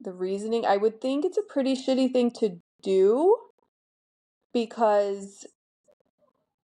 the 0.01 0.13
reasoning 0.13 0.67
i 0.67 0.77
would 0.77 1.01
think 1.01 1.25
it's 1.25 1.39
a 1.39 1.43
pretty 1.43 1.75
shitty 1.75 2.13
thing 2.13 2.31
to 2.31 2.59
do 2.83 3.37
because 4.53 5.47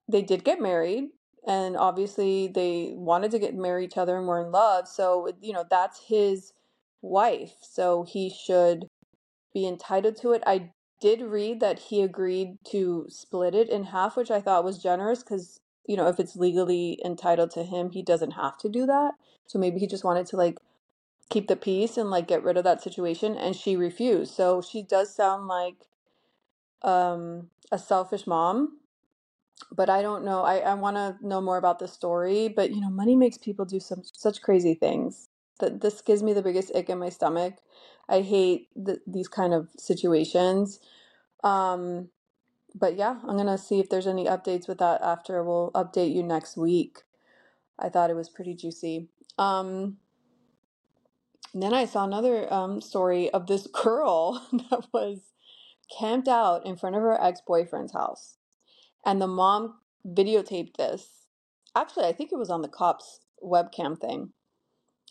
they 0.10 0.22
did 0.22 0.44
get 0.44 0.60
married 0.62 1.10
and 1.48 1.78
obviously 1.78 2.48
they 2.48 2.92
wanted 2.96 3.32
to 3.32 3.40
get 3.40 3.56
married 3.56 3.86
each 3.86 3.98
other 3.98 4.18
and 4.18 4.28
were 4.28 4.46
in 4.46 4.52
love 4.52 4.88
so 4.88 5.30
you 5.42 5.54
know 5.54 5.66
that's 5.70 6.02
his 6.08 6.54
wife 7.02 7.54
so 7.62 8.04
he 8.04 8.30
should 8.30 8.86
be 9.54 9.68
entitled 9.68 10.16
to 10.16 10.34
it 10.34 10.44
i 10.46 10.72
did 11.00 11.22
read 11.22 11.60
that 11.60 11.80
he 11.80 12.02
agreed 12.02 12.58
to 12.72 13.06
split 13.10 13.54
it 13.54 13.70
in 13.70 13.86
half, 13.86 14.18
which 14.18 14.32
I 14.32 14.42
thought 14.42 14.64
was 14.64 14.82
generous 14.82 15.24
because, 15.24 15.60
you 15.86 15.96
know, 15.96 16.08
if 16.08 16.20
it's 16.20 16.36
legally 16.36 17.00
entitled 17.06 17.52
to 17.52 17.64
him, 17.64 17.92
he 17.92 18.02
doesn't 18.02 18.32
have 18.32 18.58
to 18.60 18.70
do 18.70 18.86
that. 18.86 19.14
So 19.46 19.60
maybe 19.60 19.80
he 19.80 19.88
just 19.88 20.04
wanted 20.04 20.26
to 20.28 20.38
like 20.38 20.58
keep 21.30 21.48
the 21.48 21.56
peace 21.56 21.98
and 21.98 22.10
like 22.10 22.28
get 22.28 22.44
rid 22.44 22.58
of 22.58 22.64
that 22.64 22.82
situation 22.82 23.36
and 23.36 23.56
she 23.56 23.76
refused. 23.76 24.34
So 24.34 24.62
she 24.62 24.82
does 24.82 25.14
sound 25.14 25.48
like 25.48 25.86
um 26.82 27.50
a 27.72 27.78
selfish 27.78 28.26
mom. 28.26 28.80
But 29.72 29.90
I 29.90 30.02
don't 30.02 30.24
know. 30.26 30.44
I, 30.44 30.60
I 30.60 30.74
want 30.76 30.98
to 30.98 31.18
know 31.22 31.42
more 31.42 31.58
about 31.58 31.80
the 31.80 31.88
story. 31.88 32.48
But 32.50 32.72
you 32.72 32.82
know, 32.82 32.90
money 32.90 33.16
makes 33.16 33.38
people 33.38 33.66
do 33.66 33.80
some 33.80 34.04
such 34.04 34.42
crazy 34.42 34.76
things. 34.76 35.30
That 35.60 35.82
this 35.82 36.02
gives 36.02 36.24
me 36.24 36.34
the 36.34 36.42
biggest 36.44 36.76
ick 36.76 36.90
in 36.90 37.00
my 37.00 37.10
stomach. 37.10 37.56
I 38.10 38.22
hate 38.22 38.70
the, 38.76 39.02
these 39.08 39.28
kind 39.28 39.54
of 39.54 39.70
situations. 39.78 40.80
Um, 41.44 42.10
but 42.76 42.96
yeah, 42.96 43.18
I'm 43.28 43.38
gonna 43.38 43.58
see 43.58 43.80
if 43.80 43.90
there's 43.90 44.08
any 44.08 44.26
updates 44.26 44.68
with 44.68 44.80
that 44.80 45.02
after. 45.02 45.44
We'll 45.44 45.72
update 45.74 46.14
you 46.14 46.24
next 46.24 46.58
week. 46.58 47.00
I 47.80 47.90
thought 47.90 48.10
it 48.10 48.16
was 48.16 48.30
pretty 48.30 48.56
juicy. 48.56 49.10
Um, 49.38 49.98
then 51.54 51.74
I 51.74 51.86
saw 51.86 52.06
another 52.06 52.52
um, 52.54 52.82
story 52.82 53.30
of 53.32 53.48
this 53.48 53.68
girl 53.74 54.48
that 54.72 54.88
was 54.94 55.20
camped 55.98 56.28
out 56.28 56.66
in 56.66 56.78
front 56.78 56.96
of 56.96 57.02
her 57.02 57.22
ex 57.22 57.42
boyfriend's 57.46 57.94
house, 57.94 58.37
and 59.08 59.22
the 59.22 59.28
mom 59.28 59.76
videotaped 60.06 60.76
this. 60.76 61.28
Actually, 61.76 62.06
I 62.06 62.12
think 62.12 62.32
it 62.32 62.38
was 62.38 62.50
on 62.50 62.62
the 62.62 62.68
cops' 62.68 63.22
webcam 63.44 63.98
thing. 63.98 64.34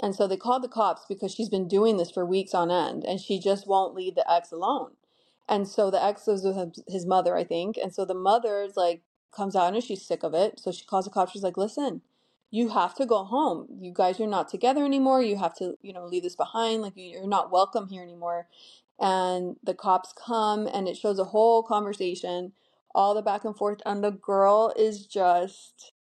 And 0.03 0.15
so 0.15 0.29
they 0.29 0.37
called 0.37 0.63
the 0.63 0.69
cops 0.69 1.07
because 1.09 1.33
she's 1.33 1.49
been 1.49 1.67
doing 1.67 1.97
this 1.97 2.11
for 2.11 2.27
weeks 2.27 2.53
on 2.53 2.71
end 2.71 3.05
and 3.05 3.19
she 3.19 3.41
just 3.41 3.67
won't 3.67 3.95
leave 3.95 4.15
the 4.15 4.31
ex 4.31 4.53
alone. 4.53 4.91
And 5.49 5.67
so 5.67 5.91
the 5.91 6.03
ex 6.03 6.27
lives 6.27 6.45
with 6.45 6.75
his 6.87 7.07
mother, 7.07 7.37
I 7.37 7.45
think. 7.45 7.79
And 7.83 7.95
so 7.95 8.05
the 8.05 8.15
mother's 8.15 8.77
like 8.77 9.01
comes 9.35 9.57
out 9.57 9.73
and 9.73 9.83
she's 9.83 10.07
sick 10.07 10.23
of 10.23 10.35
it. 10.35 10.61
So 10.61 10.71
she 10.71 10.85
calls 10.85 11.07
the 11.07 11.11
cops. 11.11 11.33
She's 11.33 11.43
like, 11.43 11.57
listen, 11.57 12.03
you 12.51 12.69
have 12.71 12.95
to 12.97 13.07
go 13.07 13.25
home. 13.25 13.67
You 13.81 13.93
guys 13.95 14.21
are 14.21 14.27
not 14.27 14.51
together 14.51 14.85
anymore. 14.85 15.23
You 15.23 15.39
have 15.39 15.57
to, 15.57 15.79
you 15.81 15.95
know, 15.95 16.05
leave 16.05 16.25
this 16.25 16.37
behind. 16.37 16.83
Like 16.83 16.93
you're 16.97 17.27
not 17.27 17.51
welcome 17.51 17.89
here 17.89 18.03
anymore. 18.03 18.49
And 19.01 19.57
the 19.65 19.75
cops 19.75 20.13
come 20.13 20.67
and 20.67 20.87
it 20.87 20.99
shows 20.99 21.19
a 21.19 21.25
whole 21.25 21.63
conversation, 21.63 22.53
all 22.97 23.15
the 23.15 23.23
back 23.23 23.45
and 23.45 23.57
forth. 23.57 23.81
And 23.87 24.05
the 24.05 24.13
girl 24.13 24.75
is 24.77 25.07
just 25.07 25.93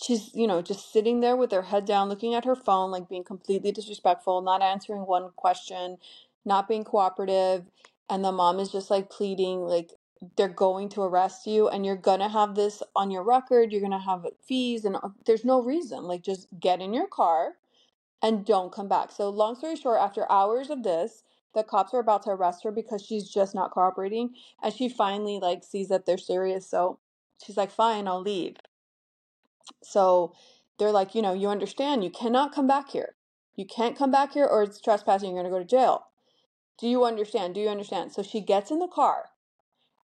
she's, 0.00 0.34
you 0.34 0.46
know, 0.46 0.62
just 0.62 0.92
sitting 0.92 1.20
there 1.20 1.36
with 1.36 1.52
her 1.52 1.62
head 1.62 1.84
down, 1.84 2.08
looking 2.08 2.34
at 2.34 2.44
her 2.44 2.56
phone, 2.56 2.90
like 2.90 3.08
being 3.08 3.24
completely 3.24 3.72
disrespectful, 3.72 4.42
not 4.42 4.62
answering 4.62 5.02
one 5.02 5.30
question, 5.36 5.98
not 6.44 6.68
being 6.68 6.84
cooperative. 6.84 7.64
And 8.10 8.24
the 8.24 8.32
mom 8.32 8.60
is 8.60 8.70
just 8.70 8.90
like 8.90 9.10
pleading, 9.10 9.60
like, 9.62 9.92
they're 10.36 10.48
going 10.48 10.88
to 10.90 11.02
arrest 11.02 11.46
you 11.46 11.68
and 11.68 11.84
you're 11.84 11.96
gonna 11.96 12.28
have 12.30 12.54
this 12.54 12.82
on 12.96 13.10
your 13.10 13.22
record, 13.22 13.72
you're 13.72 13.80
gonna 13.82 13.98
have 14.00 14.26
fees, 14.46 14.84
and 14.84 14.96
uh, 14.96 15.10
there's 15.26 15.44
no 15.44 15.62
reason. 15.62 16.04
Like, 16.04 16.22
just 16.22 16.48
get 16.60 16.80
in 16.80 16.94
your 16.94 17.06
car 17.08 17.54
and 18.22 18.44
don't 18.46 18.72
come 18.72 18.88
back. 18.88 19.12
So, 19.12 19.30
long 19.30 19.56
story 19.56 19.76
short, 19.76 20.00
after 20.00 20.30
hours 20.30 20.70
of 20.70 20.82
this, 20.82 21.24
the 21.54 21.64
cops 21.64 21.94
are 21.94 22.00
about 22.00 22.22
to 22.22 22.30
arrest 22.30 22.64
her 22.64 22.72
because 22.72 23.02
she's 23.02 23.28
just 23.30 23.54
not 23.54 23.70
cooperating 23.72 24.30
and 24.62 24.74
she 24.74 24.88
finally 24.88 25.38
like 25.40 25.64
sees 25.64 25.88
that 25.88 26.06
they're 26.06 26.18
serious 26.18 26.68
so 26.68 26.98
she's 27.44 27.56
like 27.56 27.70
fine 27.70 28.08
i'll 28.08 28.20
leave 28.20 28.56
so 29.82 30.34
they're 30.78 30.92
like, 30.92 31.14
you 31.14 31.22
know, 31.22 31.32
you 31.34 31.48
understand, 31.48 32.04
you 32.04 32.10
cannot 32.10 32.54
come 32.54 32.66
back 32.66 32.90
here. 32.90 33.14
You 33.56 33.66
can't 33.66 33.96
come 33.96 34.10
back 34.10 34.32
here 34.32 34.46
or 34.46 34.62
it's 34.62 34.80
trespassing, 34.80 35.30
you're 35.30 35.42
going 35.42 35.52
to 35.52 35.56
go 35.56 35.62
to 35.62 35.64
jail. 35.64 36.06
Do 36.78 36.88
you 36.88 37.04
understand? 37.04 37.54
Do 37.54 37.60
you 37.60 37.68
understand? 37.68 38.12
So 38.12 38.22
she 38.22 38.40
gets 38.40 38.70
in 38.70 38.80
the 38.80 38.88
car 38.88 39.26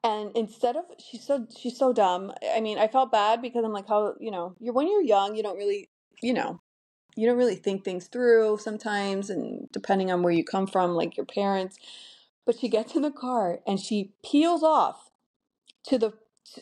and 0.05 0.31
instead 0.37 0.77
of 0.77 0.85
she's 0.99 1.27
so 1.27 1.47
she's 1.57 1.79
so 1.79 1.93
dumb. 1.93 2.33
I 2.55 2.61
mean, 2.61 2.79
I 2.79 2.89
felt 2.89 3.13
bad 3.13 3.43
because 3.43 3.65
I'm 3.65 3.73
like 3.73 3.89
how, 3.89 4.15
you 4.21 4.31
know, 4.31 4.55
you're 4.61 4.75
when 4.75 4.89
you're 4.89 5.03
young, 5.03 5.37
you 5.37 5.43
don't 5.43 5.59
really, 5.59 5.91
you 6.23 6.35
know, 6.35 6.61
you 7.17 7.27
don't 7.27 7.39
really 7.39 7.57
think 7.57 7.85
things 7.85 8.07
through 8.07 8.59
sometimes 8.59 9.31
and 9.31 9.69
depending 9.73 10.11
on 10.11 10.23
where 10.23 10.33
you 10.33 10.45
come 10.45 10.67
from, 10.67 10.93
like 10.95 11.17
your 11.17 11.27
parents. 11.27 11.79
But 12.45 12.59
she 12.59 12.69
gets 12.69 12.97
in 12.97 13.03
the 13.03 13.11
car 13.11 13.61
and 13.67 13.79
she 13.79 14.13
peels 14.25 14.63
off 14.63 15.11
to 15.85 15.99
the 15.99 16.13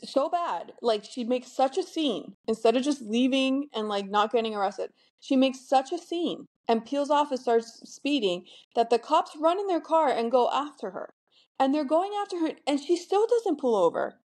so 0.04 0.28
bad. 0.28 0.72
Like 0.82 1.04
she 1.04 1.24
makes 1.24 1.52
such 1.52 1.78
a 1.78 1.82
scene 1.82 2.34
instead 2.46 2.76
of 2.76 2.82
just 2.82 3.02
leaving 3.02 3.68
and 3.74 3.88
like 3.88 4.08
not 4.08 4.32
getting 4.32 4.54
arrested. 4.54 4.90
She 5.20 5.36
makes 5.36 5.60
such 5.60 5.92
a 5.92 5.98
scene 5.98 6.46
and 6.68 6.86
peels 6.86 7.10
off 7.10 7.30
and 7.30 7.40
starts 7.40 7.80
speeding 7.84 8.44
that 8.74 8.90
the 8.90 8.98
cops 8.98 9.36
run 9.38 9.58
in 9.58 9.66
their 9.66 9.80
car 9.80 10.10
and 10.10 10.30
go 10.30 10.50
after 10.50 10.90
her. 10.90 11.14
And 11.58 11.74
they're 11.74 11.84
going 11.84 12.12
after 12.20 12.38
her 12.40 12.52
and 12.66 12.80
she 12.80 12.96
still 12.96 13.26
doesn't 13.26 13.60
pull 13.60 13.74
over. 13.74 14.18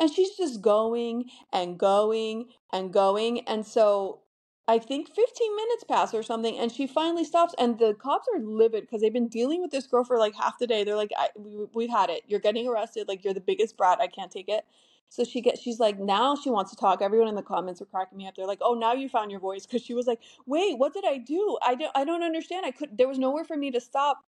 And 0.00 0.10
she's 0.12 0.36
just 0.36 0.62
going 0.62 1.24
and 1.52 1.78
going 1.78 2.50
and 2.72 2.92
going. 2.92 3.40
And 3.48 3.66
so 3.66 4.20
I 4.68 4.80
think 4.80 5.08
15 5.08 5.56
minutes 5.56 5.84
pass 5.84 6.14
or 6.14 6.24
something, 6.24 6.58
and 6.58 6.72
she 6.72 6.88
finally 6.88 7.24
stops. 7.24 7.54
And 7.58 7.78
the 7.80 7.94
cops 7.94 8.28
are 8.34 8.40
livid 8.40 8.82
because 8.84 9.02
they've 9.02 9.12
been 9.14 9.28
dealing 9.28 9.62
with 9.62 9.72
this 9.72 9.88
girl 9.88 10.04
for 10.04 10.18
like 10.18 10.36
half 10.36 10.58
the 10.60 10.68
day. 10.68 10.84
They're 10.84 10.96
like, 10.96 11.12
we, 11.36 11.66
"We've 11.74 11.90
had 11.90 12.10
it. 12.10 12.24
You're 12.28 12.40
getting 12.40 12.68
arrested. 12.68 13.08
Like 13.08 13.24
you're 13.24 13.34
the 13.34 13.42
biggest 13.42 13.78
brat. 13.78 14.00
I 14.02 14.08
can't 14.08 14.32
take 14.32 14.48
it." 14.50 14.66
So 15.10 15.24
she 15.24 15.42
gets, 15.42 15.62
she's 15.62 15.80
like, 15.80 16.00
now 16.00 16.36
she 16.36 16.50
wants 16.50 16.72
to 16.72 16.78
talk. 16.78 17.02
Everyone 17.02 17.28
in 17.28 17.36
the 17.36 17.44
comments 17.44 17.82
are 17.82 17.86
cracking 17.86 18.18
me 18.18 18.28
up. 18.28 18.36
They're 18.36 18.48
like, 18.48 18.60
"Oh, 18.62 18.74
now 18.74 18.94
you 18.94 19.10
found 19.10 19.32
your 19.32 19.40
voice," 19.40 19.66
because 19.66 19.82
she 19.84 19.94
was 19.94 20.08
like, 20.08 20.20
"Wait, 20.46 20.78
what 20.78 20.94
did 20.94 21.04
I 21.06 21.18
do? 21.18 21.58
I 21.62 21.76
don't, 21.76 21.92
I 21.96 22.04
don't 22.06 22.24
understand. 22.24 22.66
I 22.66 22.72
could. 22.72 22.98
There 22.98 23.08
was 23.08 23.20
nowhere 23.20 23.44
for 23.44 23.58
me 23.58 23.70
to 23.72 23.82
stop." 23.82 24.20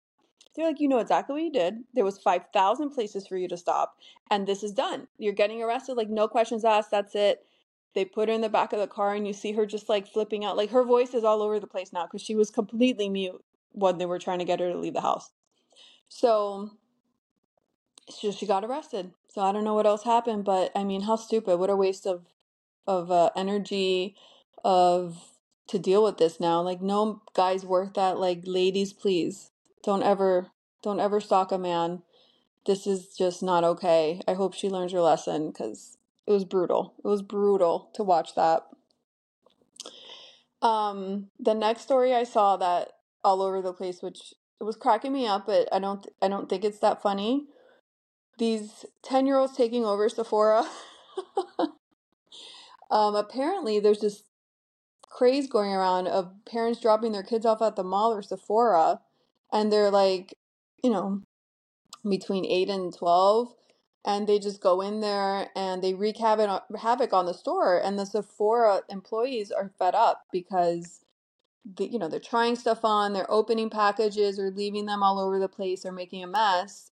They're 0.55 0.67
like, 0.67 0.81
"You 0.81 0.89
know 0.89 0.99
exactly 0.99 1.33
what 1.35 1.43
you 1.43 1.51
did. 1.51 1.85
There 1.95 2.05
was 2.05 2.19
five 2.19 2.45
thousand 2.53 2.91
places 2.91 3.27
for 3.27 3.37
you 3.37 3.47
to 3.49 3.57
stop, 3.57 3.97
and 4.31 4.47
this 4.47 4.63
is 4.63 4.73
done. 4.73 5.07
You're 5.19 5.33
getting 5.33 5.63
arrested. 5.63 5.95
Like 5.97 6.09
no 6.09 6.27
questions 6.29 6.65
asked. 6.65 6.91
That's 6.91 7.15
it." 7.15 7.45
They 7.95 8.05
put 8.05 8.29
her 8.29 8.35
in 8.35 8.41
the 8.41 8.49
back 8.49 8.73
of 8.73 8.79
the 8.79 8.87
car 8.87 9.13
and 9.13 9.27
you 9.27 9.33
see 9.33 9.53
her 9.53 9.65
just 9.65 9.89
like 9.89 10.07
flipping 10.07 10.45
out 10.45 10.57
like 10.57 10.69
her 10.71 10.83
voice 10.83 11.13
is 11.13 11.23
all 11.23 11.41
over 11.41 11.59
the 11.59 11.67
place 11.67 11.91
now 11.91 12.05
because 12.05 12.21
she 12.21 12.35
was 12.35 12.51
completely 12.51 13.09
mute 13.09 13.43
when 13.71 13.97
they 13.97 14.05
were 14.05 14.19
trying 14.19 14.39
to 14.39 14.45
get 14.45 14.59
her 14.59 14.71
to 14.71 14.77
leave 14.77 14.93
the 14.93 15.01
house. 15.01 15.31
So 16.07 16.71
she, 18.09 18.31
she 18.31 18.45
got 18.45 18.63
arrested. 18.65 19.11
So 19.29 19.41
i 19.41 19.51
don't 19.51 19.63
know 19.63 19.75
what 19.75 19.85
else 19.87 20.03
happened 20.03 20.45
but 20.45 20.71
i 20.75 20.83
mean 20.83 21.01
how 21.01 21.15
stupid. 21.15 21.57
What 21.57 21.69
a 21.69 21.75
waste 21.75 22.05
of 22.05 22.25
of 22.87 23.11
uh, 23.11 23.29
energy 23.35 24.15
of 24.63 25.17
to 25.67 25.77
deal 25.77 26.03
with 26.03 26.17
this 26.17 26.39
now. 26.39 26.61
Like 26.61 26.81
no 26.81 27.21
guy's 27.35 27.65
worth 27.65 27.93
that. 27.93 28.19
Like 28.19 28.41
ladies 28.45 28.93
please. 28.93 29.51
Don't 29.83 30.03
ever 30.03 30.47
don't 30.81 30.99
ever 30.99 31.19
stalk 31.19 31.51
a 31.51 31.57
man. 31.57 32.01
This 32.65 32.87
is 32.87 33.15
just 33.15 33.41
not 33.41 33.63
okay. 33.63 34.21
I 34.27 34.33
hope 34.33 34.53
she 34.53 34.69
learns 34.69 34.91
her 34.91 35.01
lesson 35.01 35.51
because 35.51 35.97
it 36.27 36.31
was 36.31 36.45
brutal. 36.45 36.95
It 37.03 37.07
was 37.07 37.21
brutal 37.21 37.89
to 37.95 38.03
watch 38.03 38.35
that. 38.35 38.63
Um, 40.61 41.29
the 41.39 41.53
next 41.53 41.81
story 41.81 42.13
I 42.13 42.23
saw 42.23 42.57
that 42.57 42.89
all 43.23 43.41
over 43.41 43.61
the 43.61 43.73
place, 43.73 44.01
which 44.01 44.33
it 44.59 44.63
was 44.63 44.75
cracking 44.75 45.13
me 45.13 45.25
up, 45.25 45.45
but 45.47 45.67
I 45.71 45.79
don't 45.79 46.05
I 46.21 46.27
don't 46.27 46.49
think 46.49 46.63
it's 46.63 46.79
that 46.79 47.01
funny. 47.01 47.45
These 48.37 48.85
ten 49.01 49.25
year 49.25 49.37
olds 49.37 49.55
taking 49.55 49.85
over 49.85 50.09
Sephora. 50.09 50.65
um, 52.91 53.15
apparently 53.15 53.79
there's 53.79 54.01
this 54.01 54.23
craze 55.01 55.47
going 55.47 55.71
around 55.71 56.07
of 56.07 56.31
parents 56.45 56.79
dropping 56.81 57.11
their 57.11 57.23
kids 57.23 57.45
off 57.45 57.61
at 57.61 57.75
the 57.75 57.83
mall 57.83 58.13
or 58.13 58.21
Sephora, 58.21 58.99
and 59.51 59.71
they're 59.71 59.91
like, 59.91 60.33
you 60.83 60.89
know, 60.89 61.21
between 62.07 62.45
eight 62.45 62.69
and 62.69 62.95
twelve, 62.95 63.53
and 64.05 64.27
they 64.27 64.39
just 64.39 64.61
go 64.61 64.81
in 64.81 65.01
there 65.01 65.49
and 65.55 65.83
they 65.83 65.93
wreak 65.93 66.17
havoc, 66.17 66.63
havoc 66.79 67.13
on 67.13 67.25
the 67.25 67.33
store 67.33 67.77
and 67.77 67.99
the 67.99 68.05
sephora 68.05 68.81
employees 68.89 69.51
are 69.51 69.71
fed 69.79 69.95
up 69.95 70.25
because 70.31 71.01
the, 71.77 71.87
you 71.87 71.99
know 71.99 72.07
they're 72.07 72.19
trying 72.19 72.55
stuff 72.55 72.83
on 72.83 73.13
they're 73.13 73.31
opening 73.31 73.69
packages 73.69 74.39
or 74.39 74.51
leaving 74.51 74.85
them 74.85 75.03
all 75.03 75.19
over 75.19 75.39
the 75.39 75.49
place 75.49 75.85
or 75.85 75.91
making 75.91 76.23
a 76.23 76.27
mess 76.27 76.91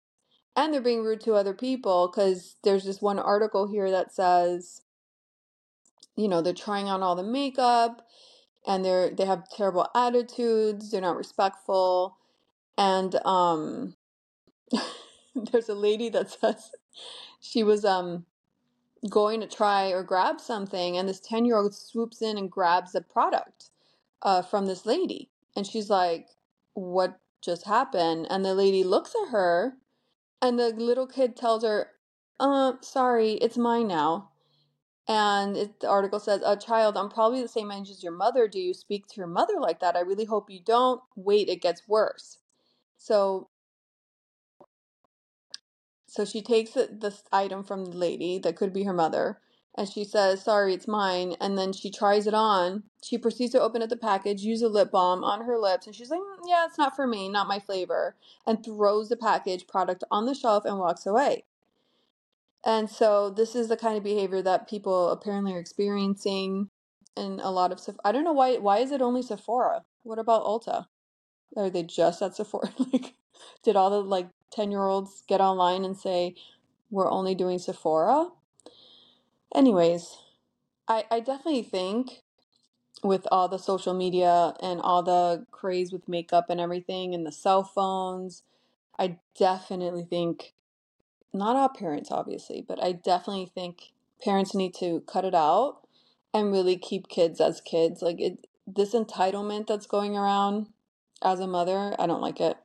and 0.56 0.72
they're 0.72 0.80
being 0.80 1.02
rude 1.02 1.20
to 1.20 1.34
other 1.34 1.54
people 1.54 2.08
because 2.08 2.56
there's 2.64 2.84
this 2.84 3.02
one 3.02 3.18
article 3.18 3.68
here 3.68 3.90
that 3.90 4.12
says 4.12 4.82
you 6.16 6.28
know 6.28 6.42
they're 6.42 6.52
trying 6.54 6.88
on 6.88 7.02
all 7.02 7.16
the 7.16 7.22
makeup 7.22 8.06
and 8.66 8.84
they're 8.84 9.10
they 9.10 9.26
have 9.26 9.48
terrible 9.50 9.88
attitudes 9.94 10.90
they're 10.90 11.00
not 11.00 11.16
respectful 11.16 12.16
and 12.78 13.16
um 13.26 13.94
there's 15.52 15.68
a 15.68 15.75
lady 15.75 16.08
that 16.08 16.30
says 16.30 16.70
she 17.40 17.62
was 17.62 17.84
um 17.84 18.24
going 19.10 19.40
to 19.40 19.46
try 19.46 19.88
or 19.88 20.02
grab 20.02 20.40
something 20.40 20.96
and 20.96 21.08
this 21.08 21.20
10 21.20 21.44
year 21.44 21.56
old 21.56 21.74
swoops 21.74 22.22
in 22.22 22.38
and 22.38 22.50
grabs 22.50 22.94
a 22.94 23.00
product 23.00 23.70
uh, 24.22 24.42
from 24.42 24.66
this 24.66 24.86
lady 24.86 25.30
and 25.54 25.66
she's 25.66 25.90
like 25.90 26.30
what 26.74 27.18
just 27.40 27.64
happened? 27.66 28.26
And 28.28 28.44
the 28.44 28.54
lady 28.54 28.84
looks 28.84 29.14
at 29.14 29.30
her 29.30 29.74
and 30.42 30.58
the 30.58 30.68
little 30.70 31.06
kid 31.06 31.36
tells 31.36 31.64
her 31.64 31.90
uh 32.38 32.74
sorry 32.82 33.32
it's 33.34 33.56
mine 33.56 33.88
now. 33.88 34.30
And 35.08 35.56
it, 35.56 35.80
the 35.80 35.88
article 35.88 36.18
says 36.18 36.42
a 36.44 36.56
child 36.56 36.96
i'm 36.96 37.08
probably 37.08 37.40
the 37.40 37.48
same 37.48 37.70
age 37.72 37.90
as 37.90 38.02
your 38.02 38.12
mother. 38.12 38.46
Do 38.48 38.60
you 38.60 38.74
speak 38.74 39.06
to 39.08 39.16
your 39.16 39.26
mother 39.26 39.54
like 39.58 39.80
that? 39.80 39.96
I 39.96 40.00
really 40.00 40.24
hope 40.26 40.50
you 40.50 40.60
don't. 40.60 41.00
Wait 41.16 41.48
it 41.48 41.62
gets 41.62 41.88
worse. 41.88 42.38
So 42.98 43.48
so 46.16 46.25
she 46.25 46.42
takes 46.42 46.73
this 46.73 47.23
item 47.32 47.62
from 47.62 47.85
the 47.85 47.96
lady 47.96 48.38
that 48.38 48.56
could 48.56 48.73
be 48.73 48.85
her 48.85 48.94
mother 48.94 49.38
and 49.76 49.88
she 49.88 50.04
says, 50.04 50.42
Sorry, 50.42 50.73
it's 50.73 50.88
mine. 50.88 51.37
And 51.40 51.58
then 51.58 51.73
she 51.73 51.90
tries 51.90 52.26
it 52.26 52.35
on. 52.35 52.85
She 53.02 53.18
proceeds 53.18 53.52
to 53.52 53.61
open 53.61 53.82
up 53.82 53.90
the 53.90 53.96
package, 53.96 54.40
use 54.40 54.62
a 54.62 54.68
lip 54.68 54.90
balm 54.90 55.23
on 55.23 55.44
her 55.44 55.58
lips, 55.58 55.87
and 55.87 55.94
she's 55.94 56.11
like, 56.11 56.20
mm, 56.20 56.38
Yeah, 56.46 56.64
it's 56.66 56.78
not 56.78 56.96
for 56.96 57.06
me, 57.06 57.28
not 57.28 57.46
my 57.46 57.58
flavor, 57.58 58.16
and 58.46 58.64
throws 58.64 59.11
the 59.11 59.16
package 59.16 59.66
product 59.66 60.02
on 60.11 60.25
the 60.25 60.35
shelf 60.35 60.64
and 60.64 60.78
walks 60.78 61.06
away. 61.06 61.44
And 62.64 62.90
so 62.90 63.30
this 63.30 63.54
is 63.54 63.68
the 63.68 63.76
kind 63.76 63.96
of 63.96 64.02
behavior 64.02 64.42
that 64.42 64.68
people 64.68 65.11
apparently 65.11 65.54
are 65.54 65.61
experiencing 65.61 66.70
in 67.16 67.40
a 67.40 67.50
lot 67.50 67.73
of 67.73 67.80
I 68.04 68.12
don't 68.12 68.25
know 68.25 68.32
why 68.32 68.56
why 68.56 68.78
is 68.78 68.90
it 68.90 69.00
only 69.02 69.23
Sephora? 69.23 69.85
What 70.02 70.18
about 70.18 70.44
Ulta? 70.44 70.87
Are 71.56 71.70
they 71.70 71.82
just 71.82 72.22
at 72.22 72.36
Sephora? 72.36 72.70
like 72.92 73.14
did 73.62 73.76
all 73.76 73.90
the 73.90 74.00
like 74.00 74.28
10 74.52 74.70
year 74.70 74.84
olds 74.84 75.22
get 75.28 75.40
online 75.40 75.84
and 75.84 75.96
say, 75.96 76.34
we're 76.90 77.10
only 77.10 77.34
doing 77.34 77.58
Sephora? 77.58 78.28
Anyways, 79.54 80.16
I, 80.88 81.04
I 81.10 81.20
definitely 81.20 81.62
think 81.62 82.22
with 83.02 83.26
all 83.30 83.48
the 83.48 83.58
social 83.58 83.94
media 83.94 84.54
and 84.60 84.80
all 84.80 85.02
the 85.02 85.46
craze 85.50 85.92
with 85.92 86.08
makeup 86.08 86.46
and 86.48 86.60
everything 86.60 87.14
and 87.14 87.26
the 87.26 87.32
cell 87.32 87.62
phones, 87.62 88.42
I 88.98 89.18
definitely 89.38 90.04
think, 90.04 90.54
not 91.32 91.56
all 91.56 91.68
parents 91.68 92.10
obviously, 92.10 92.64
but 92.66 92.82
I 92.82 92.92
definitely 92.92 93.50
think 93.54 93.92
parents 94.22 94.54
need 94.54 94.74
to 94.74 95.02
cut 95.06 95.24
it 95.24 95.34
out 95.34 95.80
and 96.32 96.52
really 96.52 96.76
keep 96.76 97.08
kids 97.08 97.40
as 97.40 97.60
kids. 97.60 98.00
Like 98.02 98.20
it, 98.20 98.46
this 98.66 98.94
entitlement 98.94 99.66
that's 99.66 99.86
going 99.86 100.16
around 100.16 100.68
as 101.23 101.40
a 101.40 101.46
mother, 101.46 101.94
I 101.99 102.06
don't 102.06 102.20
like 102.20 102.40
it. 102.40 102.56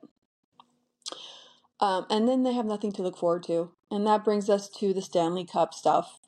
Um, 1.80 2.06
and 2.08 2.28
then 2.28 2.44
they 2.44 2.52
have 2.52 2.66
nothing 2.66 2.92
to 2.92 3.02
look 3.02 3.16
forward 3.16 3.42
to. 3.44 3.72
And 3.90 4.06
that 4.06 4.24
brings 4.24 4.48
us 4.48 4.68
to 4.78 4.94
the 4.94 5.02
Stanley 5.02 5.44
Cup 5.44 5.74
stuff. 5.74 6.20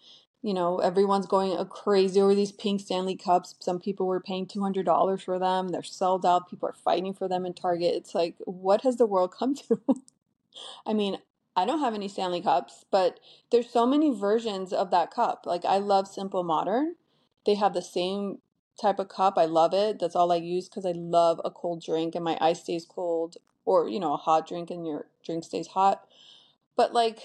You 0.43 0.52
know, 0.52 0.78
everyone's 0.78 1.26
going 1.26 1.57
crazy 1.66 2.21
over 2.21 2.35
these 2.35 2.52
pink 2.52 2.81
Stanley 2.81 3.16
Cups. 3.16 3.54
Some 3.61 3.81
people 3.81 4.07
were 4.07 4.21
paying 4.21 4.47
$200 4.47 5.23
for 5.23 5.38
them. 5.38 5.69
They're 5.69 5.83
sold 5.83 6.26
out. 6.26 6.50
People 6.50 6.69
are 6.69 6.75
fighting 6.75 7.14
for 7.14 7.28
them 7.28 7.47
in 7.47 7.54
Target. 7.54 7.95
It's 7.95 8.14
like, 8.14 8.35
what 8.40 8.83
has 8.83 8.97
the 8.97 9.07
world 9.07 9.35
come 9.38 9.54
to? 9.54 9.81
I 10.87 10.93
mean, 10.93 11.19
I 11.57 11.64
don't 11.64 11.81
have 11.81 11.95
any 11.95 12.09
Stanley 12.09 12.43
Cups, 12.43 12.85
but 12.90 13.21
there's 13.50 13.71
so 13.71 13.87
many 13.87 14.11
versions 14.14 14.73
of 14.73 14.90
that 14.90 15.12
cup. 15.12 15.45
Like, 15.47 15.64
I 15.64 15.78
love 15.78 16.09
Simple 16.09 16.43
Modern. 16.43 16.97
they 17.47 17.54
have 17.54 17.75
the 17.75 17.83
same 17.83 18.38
type 18.81 18.99
of 18.99 19.09
cup. 19.09 19.35
I 19.37 19.45
love 19.45 19.75
it. 19.75 19.99
That's 19.99 20.16
all 20.16 20.33
I 20.33 20.37
use 20.37 20.69
because 20.69 20.87
I 20.87 20.93
love 20.93 21.40
a 21.45 21.50
cold 21.50 21.83
drink 21.83 22.14
and 22.14 22.25
my 22.25 22.38
ice 22.40 22.62
stays 22.62 22.87
cold, 22.87 23.37
or 23.64 23.88
you 23.88 24.00
know, 24.00 24.14
a 24.14 24.19
hot 24.19 24.49
drink 24.49 24.71
and 24.71 24.87
your 24.87 25.07
drink 25.25 25.45
stays 25.45 25.69
hot. 25.69 26.07
But 26.76 26.93
like, 26.93 27.21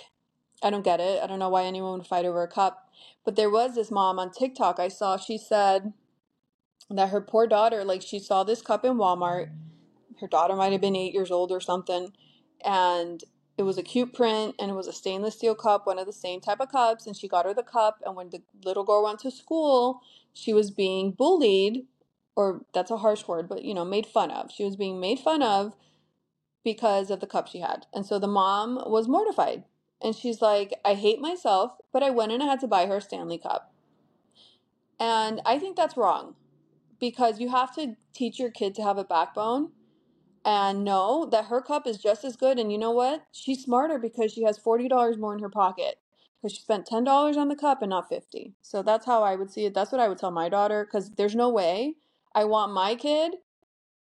I 0.61 0.69
don't 0.69 0.83
get 0.83 0.99
it. 0.99 1.21
I 1.23 1.27
don't 1.27 1.39
know 1.39 1.49
why 1.49 1.65
anyone 1.65 1.97
would 1.99 2.07
fight 2.07 2.25
over 2.25 2.43
a 2.43 2.47
cup. 2.47 2.89
But 3.23 3.35
there 3.35 3.49
was 3.49 3.75
this 3.75 3.91
mom 3.91 4.19
on 4.19 4.31
TikTok 4.31 4.79
I 4.79 4.89
saw. 4.89 5.17
She 5.17 5.37
said 5.37 5.93
that 6.89 7.09
her 7.09 7.21
poor 7.21 7.47
daughter, 7.47 7.83
like, 7.83 8.01
she 8.01 8.19
saw 8.19 8.43
this 8.43 8.61
cup 8.61 8.83
in 8.83 8.97
Walmart. 8.97 9.51
Her 10.19 10.27
daughter 10.27 10.55
might 10.55 10.71
have 10.71 10.81
been 10.81 10.95
eight 10.95 11.13
years 11.13 11.31
old 11.31 11.51
or 11.51 11.61
something, 11.61 12.11
and 12.63 13.23
it 13.59 13.63
was 13.63 13.77
a 13.77 13.83
cute 13.83 14.13
print 14.13 14.55
and 14.57 14.71
it 14.71 14.73
was 14.73 14.87
a 14.87 14.93
stainless 14.93 15.35
steel 15.35 15.53
cup, 15.53 15.85
one 15.85 15.99
of 15.99 16.05
the 16.05 16.13
same 16.13 16.39
type 16.39 16.61
of 16.61 16.71
cups. 16.71 17.05
And 17.05 17.15
she 17.15 17.27
got 17.27 17.45
her 17.45 17.53
the 17.53 17.61
cup. 17.61 18.01
And 18.05 18.15
when 18.15 18.29
the 18.29 18.41
little 18.63 18.85
girl 18.85 19.03
went 19.03 19.19
to 19.19 19.31
school, 19.31 19.99
she 20.31 20.53
was 20.53 20.71
being 20.71 21.11
bullied, 21.11 21.85
or 22.37 22.61
that's 22.73 22.89
a 22.89 22.97
harsh 22.97 23.27
word, 23.27 23.49
but 23.49 23.65
you 23.65 23.73
know, 23.73 23.83
made 23.83 24.05
fun 24.05 24.31
of. 24.31 24.49
She 24.49 24.63
was 24.63 24.77
being 24.77 25.01
made 25.01 25.19
fun 25.19 25.43
of 25.43 25.75
because 26.63 27.11
of 27.11 27.19
the 27.19 27.27
cup 27.27 27.49
she 27.49 27.59
had. 27.59 27.85
And 27.93 28.05
so 28.05 28.17
the 28.17 28.27
mom 28.27 28.81
was 28.85 29.09
mortified. 29.09 29.65
And 30.01 30.15
she's 30.15 30.41
like, 30.41 30.73
I 30.85 30.93
hate 30.93 31.19
myself, 31.19 31.73
but 31.91 32.01
I 32.01 32.11
went 32.11 32.31
and 32.31 32.41
I 32.41 32.45
had 32.45 32.61
to 32.61 32.67
buy 32.67 32.85
her 32.85 32.97
a 32.97 33.01
Stanley 33.01 33.37
Cup. 33.37 33.73
And 34.97 35.41
I 35.45 35.59
think 35.59 35.75
that's 35.75 35.97
wrong 35.97 36.35
because 36.97 37.41
you 37.41 37.49
have 37.49 37.75
to 37.75 37.97
teach 38.13 38.39
your 38.39 38.51
kid 38.51 38.73
to 38.75 38.83
have 38.83 38.97
a 38.97 39.03
backbone 39.03 39.71
and 40.45 40.83
know 40.83 41.27
that 41.31 41.45
her 41.45 41.61
cup 41.61 41.85
is 41.85 41.97
just 41.97 42.23
as 42.23 42.35
good. 42.35 42.59
And 42.59 42.71
you 42.71 42.77
know 42.77 42.91
what? 42.91 43.25
She's 43.31 43.63
smarter 43.63 43.99
because 43.99 44.31
she 44.31 44.43
has 44.43 44.59
$40 44.59 45.17
more 45.17 45.33
in 45.33 45.41
her 45.41 45.49
pocket 45.49 45.99
because 46.41 46.55
she 46.55 46.61
spent 46.61 46.87
$10 46.87 47.37
on 47.37 47.49
the 47.49 47.55
cup 47.55 47.81
and 47.81 47.89
not 47.89 48.09
50 48.09 48.53
So 48.61 48.81
that's 48.81 49.05
how 49.05 49.23
I 49.23 49.35
would 49.35 49.51
see 49.51 49.65
it. 49.65 49.73
That's 49.73 49.91
what 49.91 50.01
I 50.01 50.07
would 50.07 50.17
tell 50.17 50.31
my 50.31 50.49
daughter 50.49 50.85
because 50.85 51.11
there's 51.11 51.35
no 51.35 51.49
way 51.49 51.95
I 52.33 52.45
want 52.45 52.73
my 52.73 52.95
kid 52.95 53.35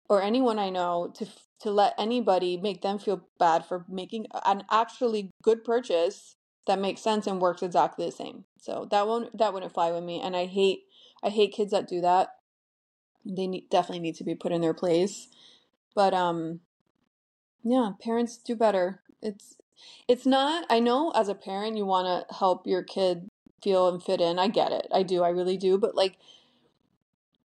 or 0.09 0.23
anyone 0.23 0.59
I 0.59 0.71
know 0.71 1.13
to 1.17 1.27
to 1.61 1.71
let 1.71 1.95
anybody 1.97 2.57
make 2.57 2.83
them 2.83 2.99
feel 2.99 3.23
bad 3.39 3.65
for 3.65 3.85
making 3.89 4.27
an 4.45 4.65
actually 4.69 5.31
good 5.43 5.63
purchase 5.63 6.35
that 6.67 6.79
makes 6.81 7.01
sense 7.01 7.27
and 7.27 7.41
works 7.41 7.63
exactly 7.63 8.05
the 8.05 8.13
same. 8.13 8.45
So 8.59 8.89
that 8.91 9.07
won't 9.07 9.37
that 9.39 9.55
wouldn't 9.55 9.73
fly 9.73 9.93
with 9.93 10.05
me 10.05 10.21
and 10.21 10.37
I 10.37 10.47
hate 10.47 10.85
I 11.23 11.31
hate 11.31 11.53
kids 11.53 11.71
that 11.71 11.89
do 11.89 12.01
that. 12.01 12.37
They 13.25 13.47
need, 13.47 13.71
definitely 13.71 14.01
need 14.01 14.17
to 14.17 14.25
be 14.25 14.35
put 14.35 14.51
in 14.53 14.61
their 14.61 14.75
place. 14.75 15.29
But 15.95 16.15
um 16.15 16.61
yeah, 17.63 17.93
parents 18.01 18.37
do 18.37 18.57
better. 18.57 19.01
It's 19.23 19.57
it's 20.09 20.27
not 20.27 20.67
I 20.71 20.81
know 20.81 21.11
as 21.11 21.29
a 21.29 21.35
parent 21.35 21.77
you 21.77 21.87
want 21.87 22.29
to 22.29 22.35
help 22.35 22.67
your 22.67 22.83
kid 22.83 23.29
feel 23.63 23.89
and 23.89 24.03
fit 24.03 24.21
in. 24.21 24.39
I 24.39 24.49
get 24.49 24.73
it. 24.73 24.89
I 24.93 25.03
do. 25.03 25.23
I 25.23 25.29
really 25.29 25.57
do. 25.57 25.79
But 25.79 25.95
like 25.95 26.19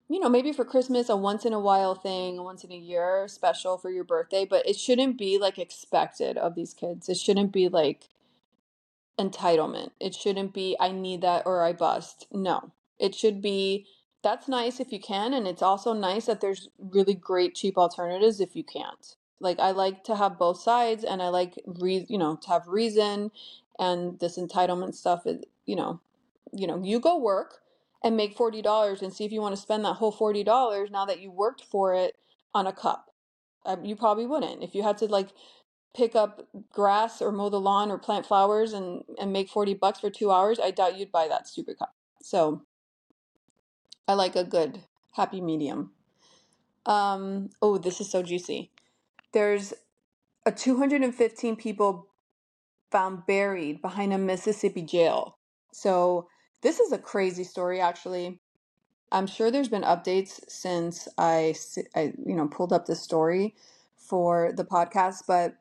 you 0.07 0.19
know, 0.19 0.29
maybe 0.29 0.51
for 0.51 0.63
Christmas, 0.65 1.09
a 1.09 1.15
once 1.15 1.45
in 1.45 1.53
a 1.53 1.59
while 1.59 1.95
thing, 1.95 2.43
once 2.43 2.63
in 2.63 2.71
a 2.71 2.77
year 2.77 3.27
special 3.27 3.77
for 3.77 3.89
your 3.89 4.03
birthday, 4.03 4.45
but 4.45 4.67
it 4.67 4.77
shouldn't 4.77 5.17
be 5.17 5.39
like 5.39 5.57
expected 5.57 6.37
of 6.37 6.53
these 6.53 6.75
kids. 6.75 7.09
It 7.09 7.17
shouldn't 7.17 7.51
be 7.51 7.69
like 7.69 8.09
entitlement. 9.17 9.91
It 9.99 10.13
shouldn't 10.13 10.53
be, 10.53 10.75
I 10.79 10.91
need 10.91 11.21
that 11.21 11.43
or 11.45 11.63
I 11.63 11.73
bust. 11.73 12.27
No, 12.31 12.71
it 12.99 13.15
should 13.15 13.41
be, 13.41 13.87
that's 14.25 14.47
nice 14.47 14.79
if 14.79 14.91
you 14.91 14.99
can. 14.99 15.35
And 15.35 15.47
it's 15.47 15.61
also 15.61 15.93
nice 15.93 16.25
that 16.25 16.41
there's 16.41 16.67
really 16.79 17.13
great 17.13 17.53
cheap 17.53 17.77
alternatives 17.77 18.41
if 18.41 18.55
you 18.55 18.63
can't. 18.63 19.15
Like, 19.39 19.59
I 19.59 19.69
like 19.69 20.03
to 20.05 20.15
have 20.15 20.39
both 20.39 20.59
sides 20.59 21.03
and 21.03 21.21
I 21.21 21.29
like, 21.29 21.61
re- 21.65 22.07
you 22.09 22.17
know, 22.17 22.35
to 22.37 22.49
have 22.49 22.67
reason 22.67 23.29
and 23.77 24.19
this 24.19 24.39
entitlement 24.39 24.95
stuff 24.95 25.27
is, 25.27 25.43
you 25.67 25.75
know, 25.75 26.01
you 26.51 26.65
know, 26.65 26.81
you 26.83 26.99
go 26.99 27.19
work 27.19 27.59
and 28.03 28.17
make 28.17 28.35
$40 28.35 29.03
and 29.03 29.13
see 29.13 29.25
if 29.25 29.31
you 29.31 29.41
want 29.41 29.55
to 29.55 29.61
spend 29.61 29.85
that 29.85 29.93
whole 29.93 30.11
$40 30.11 30.89
now 30.89 31.05
that 31.05 31.19
you 31.19 31.29
worked 31.29 31.63
for 31.63 31.93
it 31.93 32.15
on 32.51 32.65
a 32.65 32.73
cup. 32.73 33.11
Um, 33.63 33.85
you 33.85 33.95
probably 33.95 34.25
wouldn't. 34.25 34.63
If 34.63 34.73
you 34.73 34.81
had 34.81 34.97
to 34.99 35.05
like 35.05 35.29
pick 35.95 36.15
up 36.15 36.47
grass 36.71 37.21
or 37.21 37.31
mow 37.31 37.49
the 37.49 37.59
lawn 37.59 37.91
or 37.91 37.99
plant 37.99 38.25
flowers 38.25 38.73
and, 38.73 39.03
and 39.19 39.31
make 39.31 39.49
40 39.49 39.75
bucks 39.75 39.99
for 39.99 40.09
two 40.09 40.31
hours, 40.31 40.59
I 40.59 40.71
doubt 40.71 40.97
you'd 40.97 41.11
buy 41.11 41.27
that 41.27 41.47
stupid 41.47 41.77
cup. 41.77 41.93
So 42.23 42.63
I 44.07 44.13
like 44.13 44.35
a 44.35 44.43
good 44.43 44.83
happy 45.13 45.41
medium. 45.41 45.91
Um, 46.85 47.49
oh, 47.61 47.77
this 47.77 47.99
is 47.99 48.11
so 48.11 48.21
juicy. 48.21 48.71
There's 49.31 49.73
a 50.45 50.51
215 50.51 51.55
people 51.55 52.07
found 52.91 53.25
buried 53.25 53.81
behind 53.81 54.13
a 54.13 54.17
Mississippi 54.17 54.83
jail. 54.83 55.37
So 55.71 56.27
this 56.61 56.79
is 56.79 56.91
a 56.91 56.97
crazy 56.97 57.43
story, 57.43 57.81
actually. 57.81 58.39
I'm 59.11 59.27
sure 59.27 59.49
there's 59.49 59.69
been 59.69 59.83
updates 59.83 60.39
since 60.47 61.07
I, 61.17 61.55
I 61.95 62.13
you 62.25 62.35
know, 62.35 62.47
pulled 62.47 62.73
up 62.73 62.85
this 62.85 63.01
story 63.01 63.55
for 63.97 64.51
the 64.53 64.65
podcast, 64.65 65.23
but 65.27 65.55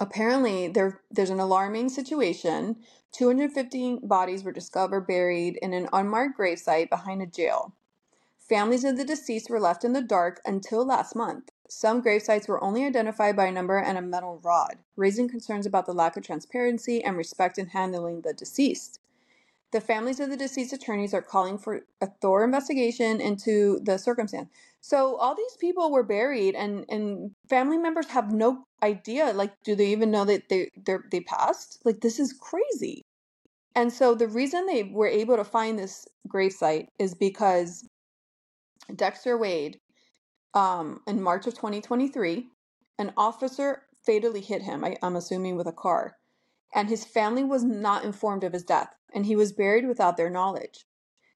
apparently 0.00 0.68
there 0.68 1.00
there's 1.10 1.30
an 1.30 1.40
alarming 1.40 1.88
situation. 1.88 2.76
250 3.12 4.00
bodies 4.02 4.42
were 4.42 4.52
discovered 4.52 5.06
buried 5.06 5.58
in 5.62 5.72
an 5.72 5.88
unmarked 5.92 6.38
gravesite 6.38 6.88
behind 6.88 7.22
a 7.22 7.26
jail. 7.26 7.74
Families 8.38 8.84
of 8.84 8.96
the 8.96 9.04
deceased 9.04 9.48
were 9.48 9.60
left 9.60 9.84
in 9.84 9.92
the 9.92 10.02
dark 10.02 10.40
until 10.44 10.84
last 10.84 11.14
month. 11.14 11.50
Some 11.68 12.02
gravesites 12.02 12.48
were 12.48 12.62
only 12.62 12.84
identified 12.84 13.36
by 13.36 13.46
a 13.46 13.52
number 13.52 13.78
and 13.78 13.96
a 13.96 14.02
metal 14.02 14.40
rod, 14.42 14.78
raising 14.96 15.28
concerns 15.28 15.64
about 15.64 15.86
the 15.86 15.94
lack 15.94 16.16
of 16.16 16.24
transparency 16.24 17.02
and 17.02 17.16
respect 17.16 17.56
in 17.56 17.68
handling 17.68 18.22
the 18.22 18.34
deceased. 18.34 18.98
The 19.72 19.80
families 19.80 20.20
of 20.20 20.28
the 20.28 20.36
deceased 20.36 20.74
attorneys 20.74 21.14
are 21.14 21.22
calling 21.22 21.56
for 21.56 21.86
a 22.00 22.06
thorough 22.06 22.44
investigation 22.44 23.22
into 23.22 23.80
the 23.82 23.96
circumstance. 23.96 24.50
So 24.82 25.16
all 25.16 25.34
these 25.34 25.56
people 25.58 25.90
were 25.90 26.02
buried, 26.02 26.54
and 26.54 26.84
and 26.90 27.32
family 27.48 27.78
members 27.78 28.08
have 28.08 28.32
no 28.32 28.64
idea. 28.82 29.32
Like, 29.32 29.54
do 29.64 29.74
they 29.74 29.92
even 29.92 30.10
know 30.10 30.24
that 30.26 30.48
they 30.50 30.70
they 31.10 31.20
passed? 31.20 31.80
Like, 31.84 32.00
this 32.00 32.20
is 32.20 32.34
crazy. 32.34 33.02
And 33.74 33.92
so 33.92 34.14
the 34.14 34.28
reason 34.28 34.66
they 34.66 34.82
were 34.84 35.08
able 35.08 35.36
to 35.36 35.44
find 35.44 35.78
this 35.78 36.06
gravesite 36.28 36.88
is 36.98 37.14
because 37.14 37.88
Dexter 38.94 39.38
Wade, 39.38 39.78
um, 40.54 41.00
in 41.06 41.22
March 41.22 41.46
of 41.46 41.54
2023, 41.54 42.48
an 42.98 43.12
officer 43.16 43.84
fatally 44.04 44.42
hit 44.42 44.62
him. 44.62 44.84
I, 44.84 44.96
I'm 45.02 45.16
assuming 45.16 45.56
with 45.56 45.66
a 45.68 45.72
car 45.72 46.16
and 46.74 46.88
his 46.88 47.04
family 47.04 47.44
was 47.44 47.62
not 47.62 48.04
informed 48.04 48.44
of 48.44 48.52
his 48.52 48.64
death, 48.64 48.94
and 49.14 49.26
he 49.26 49.36
was 49.36 49.52
buried 49.52 49.86
without 49.86 50.16
their 50.16 50.30
knowledge. 50.30 50.86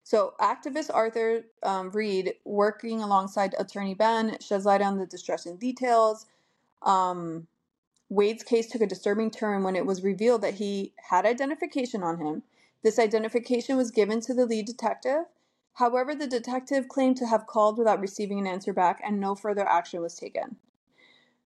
So, 0.07 0.35
activist 0.38 0.88
Arthur 0.95 1.47
um, 1.64 1.90
Reed, 1.90 2.35
working 2.45 3.03
alongside 3.03 3.57
attorney 3.59 3.95
Ben, 3.95 4.37
sheds 4.40 4.64
light 4.64 4.81
on 4.81 4.99
the 4.99 5.05
distressing 5.05 5.57
details. 5.57 6.27
Um, 6.83 7.49
Wade's 8.09 8.45
case 8.45 8.69
took 8.69 8.83
a 8.83 8.87
disturbing 8.87 9.33
turn 9.33 9.64
when 9.64 9.75
it 9.75 9.85
was 9.85 10.05
revealed 10.05 10.42
that 10.42 10.55
he 10.55 10.92
had 11.11 11.27
identification 11.27 12.05
on 12.05 12.21
him. 12.21 12.45
This 12.85 13.01
identification 13.01 13.77
was 13.77 13.90
given 13.90 14.21
to 14.21 14.33
the 14.33 14.47
lead 14.47 14.66
detective. 14.66 15.25
However, 15.73 16.14
the 16.14 16.29
detective 16.29 16.87
claimed 16.87 17.16
to 17.16 17.27
have 17.27 17.49
called 17.49 17.77
without 17.77 17.99
receiving 17.99 18.38
an 18.38 18.47
answer 18.47 18.73
back, 18.73 19.01
and 19.05 19.19
no 19.19 19.35
further 19.35 19.66
action 19.66 20.01
was 20.01 20.14
taken. 20.14 20.55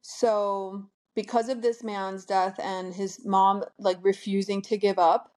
So, 0.00 0.86
because 1.16 1.48
of 1.48 1.60
this 1.60 1.82
man's 1.82 2.24
death 2.24 2.60
and 2.62 2.94
his 2.94 3.24
mom 3.24 3.64
like 3.80 3.98
refusing 4.02 4.62
to 4.62 4.78
give 4.78 5.00
up 5.00 5.32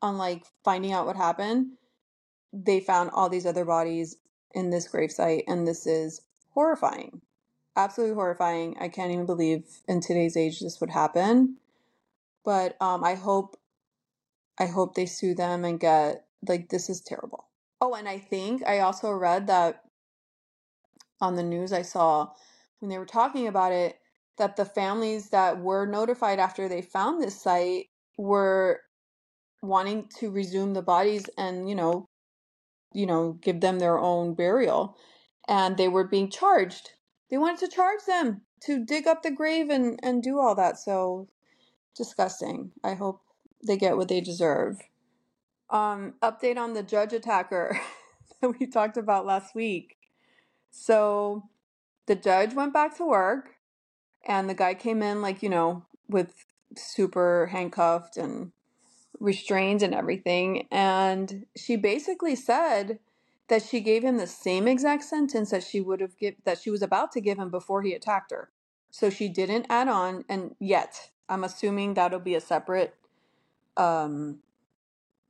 on 0.00 0.16
like 0.16 0.46
finding 0.64 0.92
out 0.92 1.04
what 1.04 1.16
happened, 1.16 1.72
they 2.52 2.80
found 2.80 3.10
all 3.12 3.28
these 3.28 3.46
other 3.46 3.64
bodies 3.64 4.16
in 4.52 4.70
this 4.70 4.88
gravesite 4.88 5.44
and 5.46 5.66
this 5.66 5.86
is 5.86 6.22
horrifying. 6.50 7.20
Absolutely 7.76 8.14
horrifying. 8.14 8.76
I 8.80 8.88
can't 8.88 9.12
even 9.12 9.26
believe 9.26 9.64
in 9.86 10.00
today's 10.00 10.36
age 10.36 10.60
this 10.60 10.80
would 10.80 10.90
happen. 10.90 11.56
But 12.44 12.76
um 12.80 13.04
I 13.04 13.14
hope 13.14 13.58
I 14.58 14.66
hope 14.66 14.94
they 14.94 15.06
sue 15.06 15.34
them 15.34 15.64
and 15.64 15.78
get 15.78 16.24
like 16.46 16.68
this 16.68 16.88
is 16.88 17.00
terrible. 17.00 17.44
Oh, 17.80 17.94
and 17.94 18.08
I 18.08 18.18
think 18.18 18.66
I 18.66 18.80
also 18.80 19.12
read 19.12 19.46
that 19.46 19.84
on 21.20 21.36
the 21.36 21.42
news 21.42 21.72
I 21.72 21.82
saw 21.82 22.30
when 22.80 22.88
they 22.88 22.98
were 22.98 23.06
talking 23.06 23.46
about 23.46 23.72
it 23.72 23.98
that 24.36 24.56
the 24.56 24.64
families 24.64 25.30
that 25.30 25.60
were 25.60 25.86
notified 25.86 26.38
after 26.38 26.68
they 26.68 26.82
found 26.82 27.20
this 27.20 27.40
site 27.40 27.86
were 28.16 28.80
wanting 29.62 30.08
to 30.18 30.30
resume 30.30 30.74
the 30.74 30.82
bodies 30.82 31.28
and 31.36 31.68
you 31.68 31.74
know 31.74 32.08
you 32.92 33.06
know 33.06 33.32
give 33.40 33.60
them 33.60 33.78
their 33.78 33.98
own 33.98 34.34
burial 34.34 34.96
and 35.48 35.76
they 35.76 35.88
were 35.88 36.04
being 36.04 36.30
charged. 36.30 36.90
They 37.30 37.38
wanted 37.38 37.60
to 37.60 37.74
charge 37.74 38.00
them 38.06 38.42
to 38.64 38.84
dig 38.84 39.06
up 39.06 39.22
the 39.22 39.30
grave 39.30 39.70
and 39.70 39.98
and 40.02 40.22
do 40.22 40.38
all 40.38 40.54
that 40.54 40.78
so 40.78 41.28
disgusting. 41.96 42.72
I 42.84 42.94
hope 42.94 43.22
they 43.66 43.76
get 43.76 43.96
what 43.96 44.08
they 44.08 44.20
deserve. 44.20 44.78
Um 45.70 46.14
update 46.22 46.56
on 46.56 46.74
the 46.74 46.82
judge 46.82 47.12
attacker 47.12 47.80
that 48.40 48.58
we 48.58 48.66
talked 48.66 48.96
about 48.96 49.26
last 49.26 49.54
week. 49.54 49.96
So 50.70 51.48
the 52.06 52.14
judge 52.16 52.54
went 52.54 52.72
back 52.72 52.96
to 52.96 53.04
work 53.06 53.56
and 54.26 54.48
the 54.48 54.54
guy 54.54 54.74
came 54.74 55.02
in 55.02 55.22
like 55.22 55.42
you 55.42 55.48
know 55.48 55.84
with 56.08 56.44
super 56.76 57.46
handcuffed 57.46 58.16
and 58.16 58.52
restrained 59.20 59.82
and 59.82 59.94
everything. 59.94 60.66
And 60.70 61.46
she 61.56 61.76
basically 61.76 62.36
said 62.36 62.98
that 63.48 63.62
she 63.62 63.80
gave 63.80 64.04
him 64.04 64.18
the 64.18 64.26
same 64.26 64.68
exact 64.68 65.04
sentence 65.04 65.50
that 65.50 65.64
she 65.64 65.80
would 65.80 66.00
have 66.00 66.16
give 66.18 66.34
that 66.44 66.58
she 66.58 66.70
was 66.70 66.82
about 66.82 67.12
to 67.12 67.20
give 67.20 67.38
him 67.38 67.50
before 67.50 67.82
he 67.82 67.94
attacked 67.94 68.30
her. 68.30 68.50
So 68.90 69.10
she 69.10 69.28
didn't 69.28 69.66
add 69.68 69.88
on, 69.88 70.24
and 70.28 70.54
yet 70.58 71.10
I'm 71.28 71.44
assuming 71.44 71.94
that'll 71.94 72.20
be 72.20 72.34
a 72.34 72.40
separate, 72.40 72.94
um, 73.76 74.40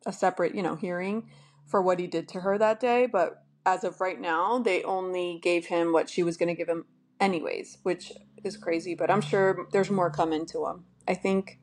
a 0.06 0.12
separate, 0.12 0.54
you 0.54 0.62
know, 0.62 0.76
hearing 0.76 1.28
for 1.66 1.82
what 1.82 1.98
he 1.98 2.06
did 2.06 2.28
to 2.28 2.40
her 2.40 2.56
that 2.58 2.80
day. 2.80 3.06
But 3.06 3.42
as 3.66 3.84
of 3.84 4.00
right 4.00 4.20
now, 4.20 4.58
they 4.58 4.82
only 4.84 5.40
gave 5.42 5.66
him 5.66 5.92
what 5.92 6.08
she 6.08 6.22
was 6.22 6.36
going 6.36 6.48
to 6.48 6.54
give 6.54 6.68
him 6.68 6.86
anyways, 7.20 7.78
which 7.82 8.12
is 8.44 8.56
crazy. 8.56 8.94
But 8.94 9.10
I'm 9.10 9.20
sure 9.20 9.66
there's 9.72 9.90
more 9.90 10.10
coming 10.10 10.46
to 10.46 10.66
him. 10.66 10.84
I 11.06 11.14
think 11.14 11.58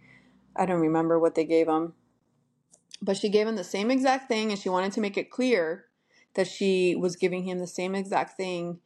I 0.56 0.66
don't 0.66 0.82
remember 0.82 1.18
what 1.20 1.36
they 1.36 1.46
gave 1.46 1.68
him, 1.68 1.94
but 3.02 3.18
she 3.18 3.30
gave 3.30 3.48
him 3.48 3.56
the 3.56 3.64
same 3.64 3.92
exact 3.92 4.28
thing, 4.28 4.52
and 4.52 4.60
she 4.60 4.70
wanted 4.70 4.92
to 4.94 5.02
make 5.02 5.18
it 5.18 5.32
clear 5.32 5.86
that 6.36 6.48
she 6.48 6.96
was 6.96 7.16
giving 7.16 7.44
him 7.44 7.60
the 7.60 7.68
same 7.68 7.96
exact 7.96 8.38
thing 8.38 8.80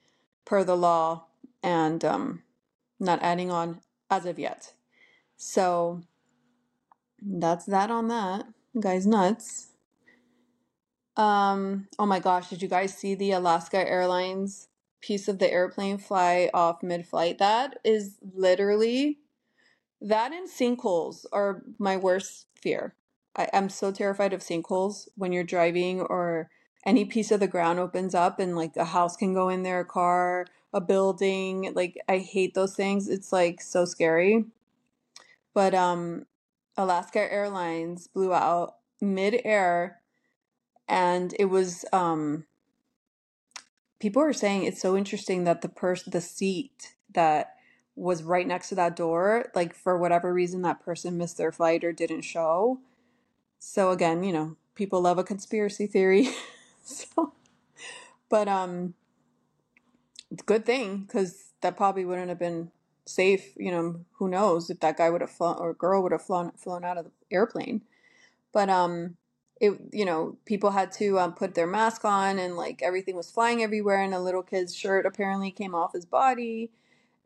per 0.46 0.64
the 0.64 0.78
law 0.78 1.26
and 1.62 2.04
um, 2.06 2.44
not 3.00 3.22
adding 3.22 3.52
on 3.52 3.82
as 4.10 4.26
of 4.26 4.40
yet. 4.40 4.74
So 5.38 6.02
that's 7.22 7.66
that 7.66 7.92
on 7.92 8.08
that. 8.08 8.46
Guys 8.80 9.06
nuts. 9.06 9.70
Um, 11.18 11.88
oh 11.98 12.06
my 12.06 12.20
gosh, 12.20 12.50
did 12.50 12.62
you 12.62 12.68
guys 12.68 12.94
see 12.94 13.14
the 13.16 13.32
Alaska 13.32 13.78
Airlines 13.78 14.70
piece 15.02 15.28
of 15.28 15.40
the 15.40 15.52
airplane 15.52 15.98
fly 15.98 16.50
off 16.54 16.82
mid 16.82 17.06
flight? 17.06 17.40
That 17.40 17.80
is 17.84 18.18
literally 18.34 19.20
that 20.02 20.32
and 20.32 20.50
sinkholes 20.50 21.26
are 21.32 21.64
my 21.78 21.98
worst 21.98 22.48
fear. 22.56 22.96
I, 23.36 23.50
I'm 23.54 23.70
so 23.70 23.92
terrified 23.92 24.34
of 24.34 24.42
sinkholes 24.42 25.08
when 25.16 25.32
you're 25.32 25.44
driving 25.44 26.02
or 26.02 26.50
any 26.86 27.06
piece 27.06 27.32
of 27.32 27.40
the 27.40 27.48
ground 27.48 27.80
opens 27.80 28.16
up 28.16 28.40
and 28.40 28.56
like 28.56 28.76
a 28.76 28.86
house 28.86 29.16
can 29.16 29.34
go 29.34 29.50
in 29.50 29.64
there, 29.64 29.82
a 29.82 29.86
car, 29.86 30.46
a 30.74 30.82
building. 30.82 31.72
Like 31.76 31.98
I 32.08 32.20
hate 32.20 32.54
those 32.54 32.76
things. 32.76 33.08
It's 33.08 33.32
like 33.32 33.62
so 33.62 33.86
scary. 33.86 34.46
But 35.54 35.74
um 35.74 36.26
Alaska 36.78 37.32
Airlines 37.32 38.08
blew 38.08 38.34
out 38.34 38.76
mid-air 39.02 40.00
and 40.88 41.34
it 41.40 41.46
was 41.46 41.86
um 41.94 42.46
people 44.00 44.22
are 44.22 44.34
saying 44.34 44.64
it's 44.64 44.82
so 44.82 44.96
interesting 44.98 45.44
that 45.44 45.62
the 45.62 45.70
person 45.70 46.12
the 46.12 46.22
seat 46.22 46.96
that 47.14 47.56
was 47.96 48.24
right 48.24 48.48
next 48.48 48.70
to 48.70 48.76
that 48.76 48.96
door 48.96 49.52
like 49.54 49.76
for 49.76 49.98
whatever 49.98 50.34
reason 50.34 50.62
that 50.62 50.80
person 50.80 51.18
missed 51.18 51.38
their 51.38 51.52
flight 51.52 51.84
or 51.84 51.92
didn't 51.92 52.22
show 52.22 52.80
so 53.60 53.92
again 53.92 54.24
you 54.24 54.34
know 54.34 54.56
people 54.76 55.02
love 55.02 55.18
a 55.18 55.24
conspiracy 55.24 55.88
theory. 55.88 56.30
So 56.82 57.34
but 58.30 58.48
um 58.48 58.96
good 60.46 60.66
thing 60.66 61.00
because 61.06 61.52
that 61.62 61.78
probably 61.78 62.06
wouldn't 62.06 62.30
have 62.30 62.40
been 62.40 62.72
safe 63.06 63.54
you 63.58 63.72
know 63.72 64.02
who 64.14 64.28
knows 64.28 64.70
if 64.70 64.80
that 64.80 64.98
guy 64.98 65.10
would 65.10 65.22
have 65.22 65.32
flown 65.32 65.58
or 65.60 65.74
girl 65.74 66.04
would 66.04 66.12
have 66.12 66.22
flown 66.22 66.52
flown 66.54 66.84
out 66.84 66.98
of 66.98 67.06
the 67.06 67.12
airplane. 67.32 67.82
But 68.54 68.70
um 68.70 69.18
it 69.62 69.74
you 69.92 70.06
know 70.06 70.38
people 70.46 70.72
had 70.72 70.92
to 70.94 71.20
um, 71.20 71.34
put 71.34 71.56
their 71.56 71.68
mask 71.68 72.06
on 72.06 72.40
and 72.40 72.56
like 72.58 72.82
everything 72.82 73.16
was 73.16 73.32
flying 73.32 73.62
everywhere 73.64 74.02
and 74.02 74.14
a 74.14 74.20
little 74.20 74.44
kid's 74.44 74.76
shirt 74.76 75.06
apparently 75.06 75.52
came 75.52 75.76
off 75.76 75.94
his 75.94 76.06
body. 76.06 76.72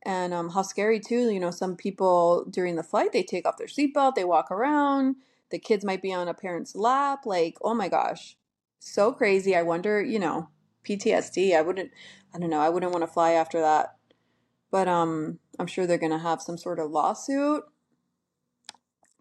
And 0.05 0.33
um, 0.33 0.49
how 0.49 0.63
scary 0.63 0.99
too 0.99 1.29
you 1.31 1.39
know 1.39 1.51
some 1.51 1.75
people 1.77 2.45
during 2.49 2.75
the 2.75 2.83
flight 2.83 3.13
they 3.13 3.23
take 3.23 3.47
off 3.47 3.57
their 3.57 3.67
seatbelt 3.67 4.15
they 4.15 4.25
walk 4.25 4.51
around 4.51 5.17
the 5.53 5.59
kids 5.59 5.85
might 5.85 6.01
be 6.01 6.11
on 6.11 6.27
a 6.27 6.33
parent's 6.33 6.75
lap 6.75 7.27
like 7.27 7.55
oh 7.61 7.75
my 7.75 7.87
gosh 7.87 8.35
so 8.79 9.13
crazy 9.13 9.55
i 9.55 9.61
wonder 9.61 10.01
you 10.01 10.17
know 10.17 10.49
ptsd 10.83 11.55
i 11.55 11.61
wouldn't 11.61 11.91
i 12.33 12.39
don't 12.39 12.49
know 12.49 12.59
i 12.59 12.69
wouldn't 12.69 12.91
want 12.91 13.03
to 13.03 13.07
fly 13.07 13.31
after 13.31 13.61
that. 13.61 13.95
But 14.71 14.87
um 14.87 15.39
i'm 15.59 15.67
sure 15.67 15.85
they're 15.85 15.99
gonna 15.99 16.17
have 16.17 16.41
some 16.41 16.57
sort 16.57 16.79
of 16.79 16.89
lawsuit. 16.89 17.63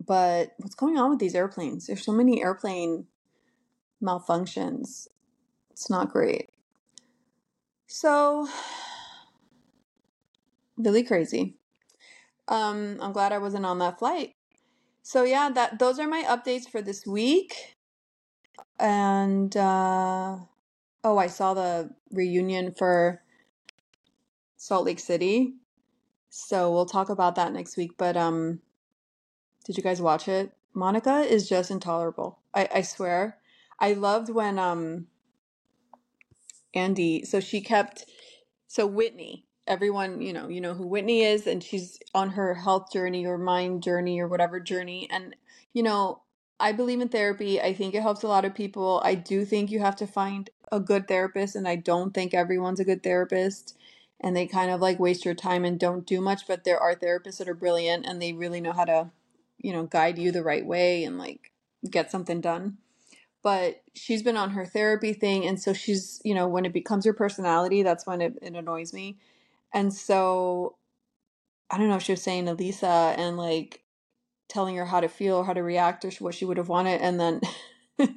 But 0.05 0.53
what's 0.57 0.75
going 0.75 0.99
on 0.99 1.11
with 1.11 1.21
these 1.21 1.35
airplanes? 1.35 1.87
There's 1.87 2.05
so 2.05 2.11
many 2.11 2.43
airplane 2.43 3.07
malfunctions. 4.03 5.07
It's 5.71 5.89
not 5.89 6.11
great. 6.11 6.51
So 7.87 8.49
really 10.79 11.03
crazy. 11.03 11.59
Um 12.49 12.99
i'm 13.03 13.13
glad 13.13 13.33
i 13.33 13.39
wasn't 13.39 13.67
on 13.67 13.79
that 13.81 13.99
flight 13.99 14.35
so 15.03 15.25
yeah 15.25 15.51
that 15.51 15.79
those 15.79 15.99
are 15.99 16.09
my 16.09 16.23
updates 16.25 16.69
for 16.71 16.83
this 16.83 17.07
week. 17.07 17.77
And 18.81 19.57
uh 19.57 20.39
oh 21.05 21.19
i 21.19 21.27
saw 21.29 21.55
the 21.55 21.91
reunion 22.13 22.73
for 22.73 23.23
salt 24.57 24.87
lake 24.87 25.01
city. 25.01 25.55
So 26.31 26.73
we'll 26.73 26.87
talk 26.87 27.11
about 27.11 27.37
that 27.37 27.53
next 27.53 27.77
week 27.77 27.93
but 27.99 28.17
um 28.17 28.61
did 29.67 29.77
you 29.77 29.83
guys 29.83 30.03
watch 30.03 30.29
it? 30.29 30.53
Monica 30.75 31.21
is 31.21 31.49
just 31.49 31.71
intolerable. 31.71 32.41
I 32.55 32.69
i 32.75 32.83
swear. 32.83 33.39
I 33.81 33.95
loved 33.95 34.31
when 34.31 34.59
um 34.59 35.07
andy 36.75 37.25
so 37.25 37.41
she 37.41 37.61
kept 37.61 38.07
so 38.69 38.87
whitney 38.87 39.47
everyone 39.69 40.21
you 40.23 40.33
know 40.35 40.49
you 40.49 40.61
know 40.61 40.75
who 40.75 40.87
whitney 40.87 41.23
is 41.23 41.47
and 41.47 41.65
she's 41.65 41.99
on 42.15 42.31
her 42.31 42.55
health 42.55 42.93
journey 42.93 43.27
or 43.27 43.39
mind 43.39 43.83
journey 43.83 44.21
or 44.21 44.29
whatever 44.29 44.61
journey 44.61 45.09
and 45.11 45.37
you 45.75 45.83
know 45.83 46.21
i 46.61 46.73
believe 46.73 47.01
in 47.03 47.09
therapy. 47.11 47.61
I 47.61 47.75
think 47.75 47.95
it 47.95 48.03
helps 48.03 48.23
a 48.25 48.29
lot 48.29 48.45
of 48.47 48.55
people. 48.55 49.03
I 49.05 49.17
do 49.17 49.45
think 49.47 49.71
you 49.73 49.81
have 49.81 49.97
to 49.97 50.07
find 50.09 50.51
a 50.73 50.81
good 50.81 51.09
therapist 51.09 51.57
and 51.57 51.69
i 51.69 51.77
don't 51.77 52.15
think 52.15 52.35
everyone's 52.35 52.81
a 52.81 52.85
good 52.87 53.03
therapist 53.05 53.77
and 54.21 54.37
they 54.37 54.47
kind 54.47 54.71
of 54.73 54.81
like 54.83 55.01
waste 55.01 55.25
your 55.25 55.35
time 55.35 55.65
and 55.65 55.81
don't 55.81 56.07
do 56.07 56.21
much 56.21 56.47
but 56.49 56.65
there 56.65 56.81
are 56.81 56.95
therapists 56.97 57.39
that 57.39 57.49
are 57.49 57.55
brilliant 57.55 58.07
and 58.07 58.23
they 58.23 58.33
really 58.35 58.61
know 58.61 58.73
how 58.73 58.85
to 58.87 59.11
you 59.59 59.73
know 59.73 59.85
guide 59.85 60.19
you 60.19 60.33
the 60.33 60.43
right 60.45 60.67
way 60.67 61.05
and 61.05 61.19
like 61.19 61.53
get 61.91 62.11
something 62.11 62.41
done. 62.43 62.79
But 63.43 63.83
she's 63.95 64.23
been 64.23 64.37
on 64.37 64.51
her 64.51 64.67
therapy 64.67 65.13
thing 65.15 65.47
and 65.47 65.61
so 65.61 65.73
she's 65.73 66.21
you 66.25 66.35
know 66.35 66.49
when 66.49 66.65
it 66.67 66.73
becomes 66.75 67.05
your 67.07 67.15
personality 67.15 67.83
that's 67.83 68.07
when 68.07 68.21
it, 68.23 68.39
it 68.43 68.55
annoys 68.57 68.93
me 68.93 69.19
and 69.73 69.93
so 69.93 70.77
I 71.71 71.79
don't 71.79 71.89
know, 71.89 71.97
if 71.97 72.03
she 72.03 72.13
was 72.13 72.23
saying 72.23 72.47
to 72.47 72.55
Lisa 72.55 73.15
and 73.17 73.37
like 73.37 73.83
telling 74.49 74.77
her 74.77 74.85
how 74.85 75.01
to 75.01 75.09
feel, 75.09 75.37
or 75.37 75.45
how 75.45 75.55
to 75.55 75.63
react, 75.63 76.05
or 76.05 76.11
what 76.19 76.35
she 76.35 76.45
would 76.45 76.59
have 76.59 76.69
wanted. 76.69 77.01
And 77.01 77.19
then 77.19 77.41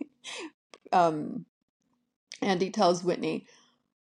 um, 0.92 1.46
Andy 2.42 2.70
tells 2.70 3.04
Whitney, 3.04 3.48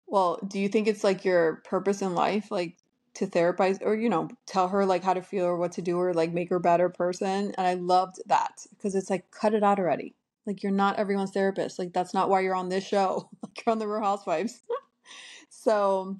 Well, 0.07 0.39
do 0.47 0.59
you 0.59 0.67
think 0.67 0.87
it's 0.87 1.03
like 1.03 1.23
your 1.23 1.61
purpose 1.65 2.01
in 2.01 2.15
life, 2.15 2.49
like 2.49 2.77
to 3.15 3.27
therapize 3.27 3.79
or, 3.83 3.95
you 3.95 4.09
know, 4.09 4.27
tell 4.47 4.69
her 4.69 4.85
like 4.87 5.03
how 5.03 5.13
to 5.13 5.21
feel 5.21 5.45
or 5.45 5.55
what 5.55 5.73
to 5.73 5.83
do 5.83 5.99
or 5.99 6.15
like 6.15 6.33
make 6.33 6.49
her 6.49 6.55
a 6.55 6.59
better 6.59 6.89
person? 6.89 7.53
And 7.55 7.67
I 7.67 7.75
loved 7.75 8.19
that 8.25 8.65
because 8.71 8.95
it's 8.95 9.11
like, 9.11 9.29
cut 9.29 9.53
it 9.53 9.63
out 9.63 9.79
already. 9.79 10.15
Like, 10.47 10.63
you're 10.63 10.71
not 10.71 10.97
everyone's 10.97 11.31
therapist. 11.31 11.79
Like, 11.79 11.93
that's 11.93 12.13
not 12.13 12.29
why 12.29 12.41
you're 12.41 12.55
on 12.55 12.69
this 12.69 12.85
show. 12.85 13.29
Like, 13.43 13.65
you're 13.65 13.71
on 13.71 13.79
the 13.79 13.87
Real 13.87 14.01
Housewives. 14.01 14.63
so 15.49 16.19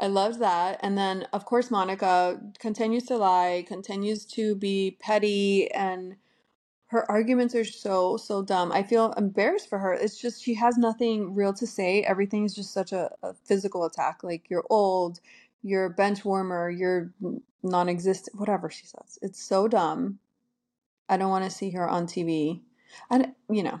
I 0.00 0.08
loved 0.08 0.40
that. 0.40 0.80
And 0.82 0.98
then, 0.98 1.26
of 1.32 1.44
course, 1.44 1.70
Monica 1.70 2.40
continues 2.58 3.04
to 3.06 3.16
lie, 3.16 3.64
continues 3.66 4.24
to 4.26 4.56
be 4.56 4.96
petty, 5.00 5.70
and 5.70 6.16
her 6.86 7.08
arguments 7.10 7.54
are 7.54 7.64
so, 7.64 8.16
so 8.16 8.42
dumb. 8.42 8.72
I 8.72 8.82
feel 8.82 9.12
embarrassed 9.12 9.68
for 9.68 9.78
her. 9.78 9.92
It's 9.92 10.20
just 10.20 10.42
she 10.42 10.54
has 10.54 10.76
nothing 10.76 11.34
real 11.34 11.52
to 11.54 11.66
say. 11.66 12.02
Everything's 12.02 12.54
just 12.54 12.72
such 12.72 12.92
a, 12.92 13.10
a 13.22 13.34
physical 13.34 13.84
attack. 13.84 14.22
Like, 14.22 14.50
you're 14.50 14.66
old, 14.68 15.20
you're 15.62 15.86
a 15.86 15.90
bench 15.90 16.24
warmer, 16.24 16.70
you're 16.70 17.12
non 17.62 17.88
existent, 17.88 18.38
whatever 18.38 18.70
she 18.70 18.86
says. 18.86 19.18
It's 19.22 19.42
so 19.42 19.68
dumb. 19.68 20.18
I 21.08 21.16
don't 21.16 21.30
want 21.30 21.44
to 21.44 21.50
see 21.50 21.70
her 21.70 21.88
on 21.88 22.06
TV. 22.06 22.62
And, 23.10 23.32
you 23.48 23.62
know, 23.62 23.80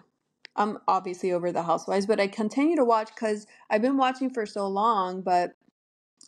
I'm 0.56 0.78
obviously 0.86 1.32
over 1.32 1.50
the 1.52 1.62
housewives, 1.62 2.06
but 2.06 2.20
I 2.20 2.28
continue 2.28 2.76
to 2.76 2.84
watch 2.84 3.10
because 3.14 3.46
I've 3.70 3.82
been 3.82 3.96
watching 3.96 4.30
for 4.30 4.46
so 4.46 4.68
long, 4.68 5.22
but 5.22 5.54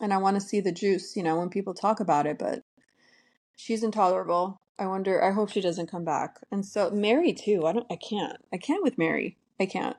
and 0.01 0.13
I 0.13 0.17
want 0.17 0.35
to 0.35 0.41
see 0.41 0.59
the 0.59 0.71
juice, 0.71 1.15
you 1.15 1.23
know, 1.23 1.37
when 1.37 1.49
people 1.49 1.73
talk 1.73 1.99
about 1.99 2.27
it, 2.27 2.37
but 2.37 2.63
she's 3.55 3.83
intolerable. 3.83 4.61
I 4.79 4.85
wonder, 4.85 5.23
I 5.23 5.31
hope 5.31 5.49
she 5.49 5.61
doesn't 5.61 5.89
come 5.89 6.05
back. 6.05 6.39
And 6.51 6.65
so 6.65 6.91
Mary 6.91 7.33
too. 7.33 7.65
I 7.65 7.73
don't 7.73 7.87
I 7.91 7.95
can't. 7.95 8.37
I 8.53 8.57
can't 8.57 8.83
with 8.83 8.97
Mary. 8.97 9.37
I 9.59 9.65
can't. 9.65 9.97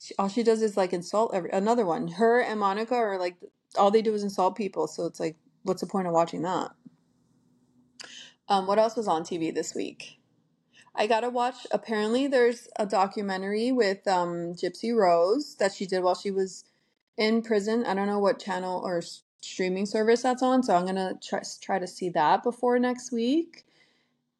She, 0.00 0.14
all 0.18 0.28
she 0.28 0.42
does 0.42 0.62
is 0.62 0.76
like 0.76 0.92
insult 0.92 1.32
every 1.32 1.50
another 1.50 1.86
one. 1.86 2.08
Her 2.08 2.40
and 2.40 2.58
Monica 2.60 2.94
are 2.94 3.18
like 3.18 3.36
all 3.78 3.90
they 3.90 4.02
do 4.02 4.14
is 4.14 4.22
insult 4.22 4.56
people, 4.56 4.86
so 4.88 5.06
it's 5.06 5.20
like 5.20 5.36
what's 5.62 5.80
the 5.80 5.86
point 5.86 6.08
of 6.08 6.12
watching 6.12 6.42
that? 6.42 6.72
Um 8.48 8.66
what 8.66 8.78
else 8.78 8.96
was 8.96 9.08
on 9.08 9.22
TV 9.22 9.54
this 9.54 9.74
week? 9.74 10.18
I 10.96 11.06
got 11.06 11.20
to 11.20 11.30
watch 11.30 11.66
apparently 11.72 12.26
there's 12.28 12.68
a 12.76 12.86
documentary 12.86 13.70
with 13.70 14.06
um 14.08 14.54
Gypsy 14.54 14.94
Rose 14.94 15.54
that 15.56 15.72
she 15.72 15.86
did 15.86 16.02
while 16.02 16.16
she 16.16 16.32
was 16.32 16.64
in 17.16 17.42
prison. 17.42 17.84
I 17.86 17.94
don't 17.94 18.06
know 18.06 18.18
what 18.18 18.38
channel 18.38 18.80
or 18.84 19.02
streaming 19.40 19.86
service 19.86 20.22
that's 20.22 20.42
on, 20.42 20.62
so 20.62 20.74
I'm 20.74 20.86
gonna 20.86 21.14
try 21.22 21.40
try 21.60 21.78
to 21.78 21.86
see 21.86 22.08
that 22.10 22.42
before 22.42 22.78
next 22.78 23.12
week. 23.12 23.64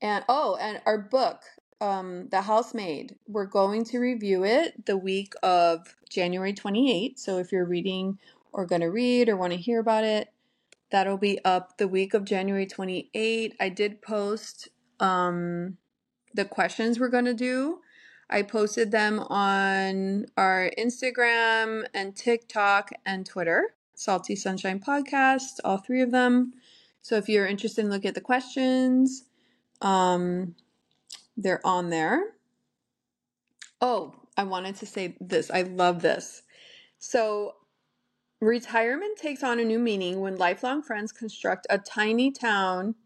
And 0.00 0.24
oh, 0.28 0.56
and 0.60 0.80
our 0.87 0.98
book, 0.98 1.42
um, 1.80 2.28
The 2.30 2.42
Housemaid. 2.42 3.16
We're 3.26 3.46
going 3.46 3.84
to 3.87 3.98
review 3.98 4.44
it 4.44 4.87
the 4.87 4.96
week 4.96 5.34
of 5.42 5.94
January 6.08 6.52
28th. 6.52 7.18
So 7.18 7.38
if 7.38 7.52
you're 7.52 7.64
reading 7.64 8.18
or 8.52 8.66
to 8.80 8.88
read 8.88 9.28
or 9.28 9.37
want 9.37 9.52
to 9.52 9.58
hear 9.58 9.80
about 9.80 10.04
it, 10.04 10.28
that'll 10.90 11.18
be 11.18 11.44
up 11.44 11.78
the 11.78 11.88
week 11.88 12.14
of 12.14 12.24
January 12.24 12.66
28th. 12.66 13.54
I 13.60 13.68
did 13.68 14.02
post 14.02 14.68
um, 15.00 15.76
the 16.32 16.44
questions 16.44 16.98
we're 16.98 17.08
to 17.24 17.34
do. 17.34 17.80
I 18.35 18.42
posted 18.42 18.90
them 18.90 19.20
on 19.20 20.27
our 20.37 20.68
Instagram 20.77 21.87
and 21.94 22.16
TikTok 22.16 22.90
and 23.07 23.25
Twitter, 23.25 23.77
Salty 23.94 24.35
Sunshine 24.35 24.81
Podcast, 24.81 25.61
all 25.62 25.77
three 25.77 26.03
of 26.03 26.11
them. 26.11 26.53
So 27.01 27.14
if 27.14 27.29
you're 27.29 27.47
interested 27.47 27.85
in 27.85 27.92
looking 27.92 28.09
at 28.09 28.16
the 28.16 28.20
questions, 28.20 29.23
um, 29.83 30.57
they're 31.37 31.64
on 31.64 31.90
there. 31.90 32.25
Oh, 33.81 34.16
I 34.37 34.42
wanted 34.42 34.75
to 34.77 34.87
say 34.87 35.16
this. 35.20 35.49
I 35.53 35.62
love 35.62 36.03
this. 36.03 36.42
So, 36.99 37.55
retirement 38.40 39.16
takes 39.16 39.44
on 39.44 39.61
a 39.61 39.64
new 39.64 39.79
meaning 39.79 40.20
when 40.20 40.38
lifelong 40.38 40.83
friends 40.83 41.12
construct 41.12 41.68
a 41.70 41.79
tiny 41.79 42.33
town 42.33 42.97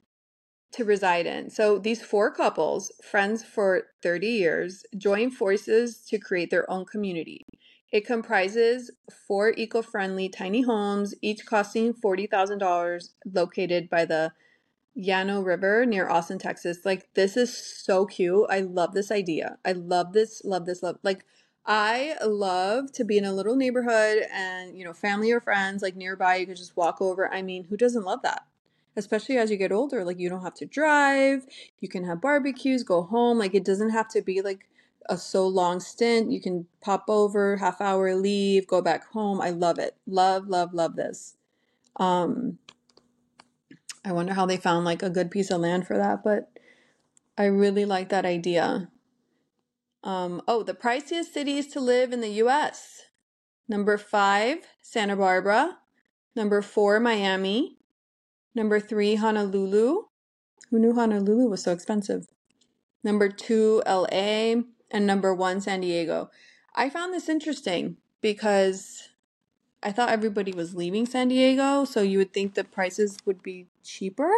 to 0.73 0.85
reside 0.85 1.27
in. 1.27 1.51
So, 1.51 1.79
these 1.79 2.03
four 2.03 2.31
couples, 2.31 2.93
friends 3.03 3.43
for 3.43 3.85
30 4.03 4.27
years, 4.27 4.85
join 4.97 5.31
forces 5.31 5.99
to 6.09 6.19
create 6.19 6.51
their 6.51 6.71
own 6.71 6.85
community. 6.85 7.45
It 7.91 8.07
comprises 8.07 8.91
four 9.27 9.55
eco 9.57 9.81
friendly 9.81 10.29
tiny 10.29 10.63
homes, 10.63 11.15
each 11.23 11.47
costing 11.47 11.95
$40,000, 11.95 13.11
located 13.33 13.89
by 13.89 14.05
the 14.05 14.33
Llano 14.95 15.41
River 15.41 15.87
near 15.87 16.09
Austin, 16.09 16.39
Texas. 16.39 16.85
Like 16.85 17.09
this 17.15 17.37
is 17.37 17.57
so 17.57 18.05
cute. 18.05 18.47
I 18.51 18.61
love 18.61 18.93
this 18.93 19.11
idea. 19.11 19.59
I 19.65 19.73
love 19.73 20.13
this, 20.13 20.43
love 20.45 20.67
this, 20.67 20.83
love 20.83 20.99
like 21.03 21.25
I 21.65 22.17
love 22.25 22.93
to 22.93 23.05
be 23.05 23.19
in 23.19 23.25
a 23.25 23.33
little 23.33 23.55
neighborhood 23.55 24.25
and 24.33 24.77
you 24.77 24.85
know, 24.85 24.93
family 24.93 25.31
or 25.31 25.41
friends 25.41 25.83
like 25.83 25.97
nearby, 25.97 26.37
you 26.37 26.47
could 26.47 26.57
just 26.57 26.77
walk 26.77 27.01
over. 27.01 27.33
I 27.33 27.43
mean, 27.43 27.65
who 27.65 27.77
doesn't 27.77 28.05
love 28.05 28.21
that? 28.23 28.43
Especially 28.99 29.39
as 29.39 29.51
you 29.51 29.57
get 29.57 29.71
older, 29.71 30.05
like 30.05 30.19
you 30.19 30.29
don't 30.29 30.43
have 30.43 30.55
to 30.55 30.67
drive, 30.67 31.47
you 31.81 31.89
can 31.89 32.05
have 32.05 32.21
barbecues, 32.21 32.83
go 32.83 33.03
home. 33.03 33.39
Like 33.39 33.55
it 33.55 33.65
doesn't 33.65 33.91
have 33.91 34.09
to 34.09 34.21
be 34.21 34.43
like 34.43 34.69
a 35.09 35.17
so 35.17 35.47
long 35.47 35.79
stint. 35.79 36.33
You 36.33 36.41
can 36.41 36.67
pop 36.81 37.05
over, 37.09 37.57
half 37.59 37.81
hour, 37.81 38.15
leave, 38.15 38.67
go 38.67 38.83
back 38.83 39.07
home. 39.13 39.41
I 39.41 39.51
love 39.51 39.79
it. 39.79 39.97
Love, 40.07 40.49
love, 40.49 40.75
love 40.75 40.97
this. 40.97 41.37
Um 41.97 42.59
I 44.05 44.13
wonder 44.13 44.35
how 44.35 44.47
they 44.47 44.57
found 44.57 44.85
like 44.85 45.03
a 45.03 45.11
good 45.11 45.31
piece 45.31 45.51
of 45.51 45.61
land 45.61 45.87
for 45.87 45.97
that, 45.97 46.25
but 46.25 46.51
I 47.37 47.45
really 47.45 47.85
like 47.85 48.09
that 48.09 48.27
idea. 48.27 48.91
Um, 50.03 50.43
oh, 50.49 50.63
the 50.63 50.75
priciest 50.75 51.33
cities 51.33 51.67
to 51.69 51.81
live 51.81 52.13
in 52.13 52.21
the 52.21 52.43
US. 52.43 53.03
Number 53.69 53.99
five, 53.99 54.59
Santa 54.83 55.17
Barbara. 55.17 55.79
Number 56.35 56.63
four, 56.63 57.01
Miami. 57.01 57.78
Number 58.59 58.81
three, 58.81 59.15
Honolulu. 59.15 60.07
Who 60.71 60.81
knew 60.81 60.93
Honolulu 60.93 61.49
was 61.49 61.63
so 61.63 61.71
expensive? 61.71 62.27
Number 63.05 63.29
two, 63.29 63.85
LA. 63.87 64.63
And 64.91 65.07
number 65.07 65.33
one, 65.33 65.61
San 65.61 65.83
Diego. 65.83 66.29
I 66.75 66.91
found 66.91 67.15
this 67.15 67.29
interesting 67.29 67.99
because 68.21 69.11
I 69.81 69.93
thought 69.93 70.09
everybody 70.09 70.51
was 70.51 70.75
leaving 70.75 71.07
San 71.07 71.29
Diego, 71.29 71.85
so 71.85 72.03
you 72.03 72.19
would 72.19 72.35
think 72.35 72.55
the 72.55 72.65
prices 72.65 73.19
would 73.25 73.45
be 73.45 73.69
cheaper, 73.85 74.33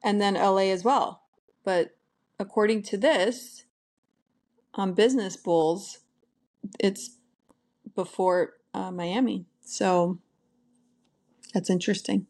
and 0.00 0.20
then 0.20 0.34
LA 0.34 0.70
as 0.70 0.84
well. 0.84 1.22
But 1.64 1.96
according 2.38 2.82
to 2.82 2.96
this, 2.96 3.64
on 4.74 4.94
Business 4.94 5.36
Bulls, 5.36 5.98
it's 6.78 7.18
before 7.96 8.52
uh, 8.72 8.92
Miami. 8.92 9.46
So 9.60 10.18
that's 11.52 11.68
interesting. 11.68 12.28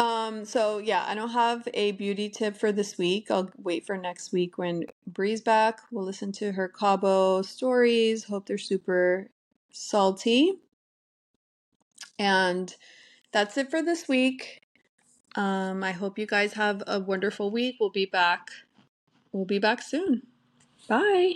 Um, 0.00 0.46
so 0.46 0.78
yeah, 0.78 1.04
I 1.06 1.14
don't 1.14 1.28
have 1.30 1.68
a 1.74 1.92
beauty 1.92 2.30
tip 2.30 2.56
for 2.56 2.72
this 2.72 2.96
week. 2.96 3.30
I'll 3.30 3.50
wait 3.58 3.84
for 3.86 3.98
next 3.98 4.32
week 4.32 4.56
when 4.56 4.86
Bri's 5.06 5.42
back. 5.42 5.80
We'll 5.92 6.06
listen 6.06 6.32
to 6.32 6.52
her 6.52 6.68
Cabo 6.68 7.42
stories. 7.42 8.24
Hope 8.24 8.46
they're 8.46 8.56
super 8.56 9.28
salty. 9.70 10.54
And 12.18 12.74
that's 13.30 13.58
it 13.58 13.70
for 13.70 13.82
this 13.82 14.08
week. 14.08 14.62
Um, 15.36 15.84
I 15.84 15.92
hope 15.92 16.18
you 16.18 16.26
guys 16.26 16.54
have 16.54 16.82
a 16.86 16.98
wonderful 16.98 17.50
week. 17.50 17.76
We'll 17.78 17.90
be 17.90 18.06
back. 18.06 18.48
We'll 19.32 19.44
be 19.44 19.58
back 19.58 19.82
soon. 19.82 20.22
Bye. 20.88 21.34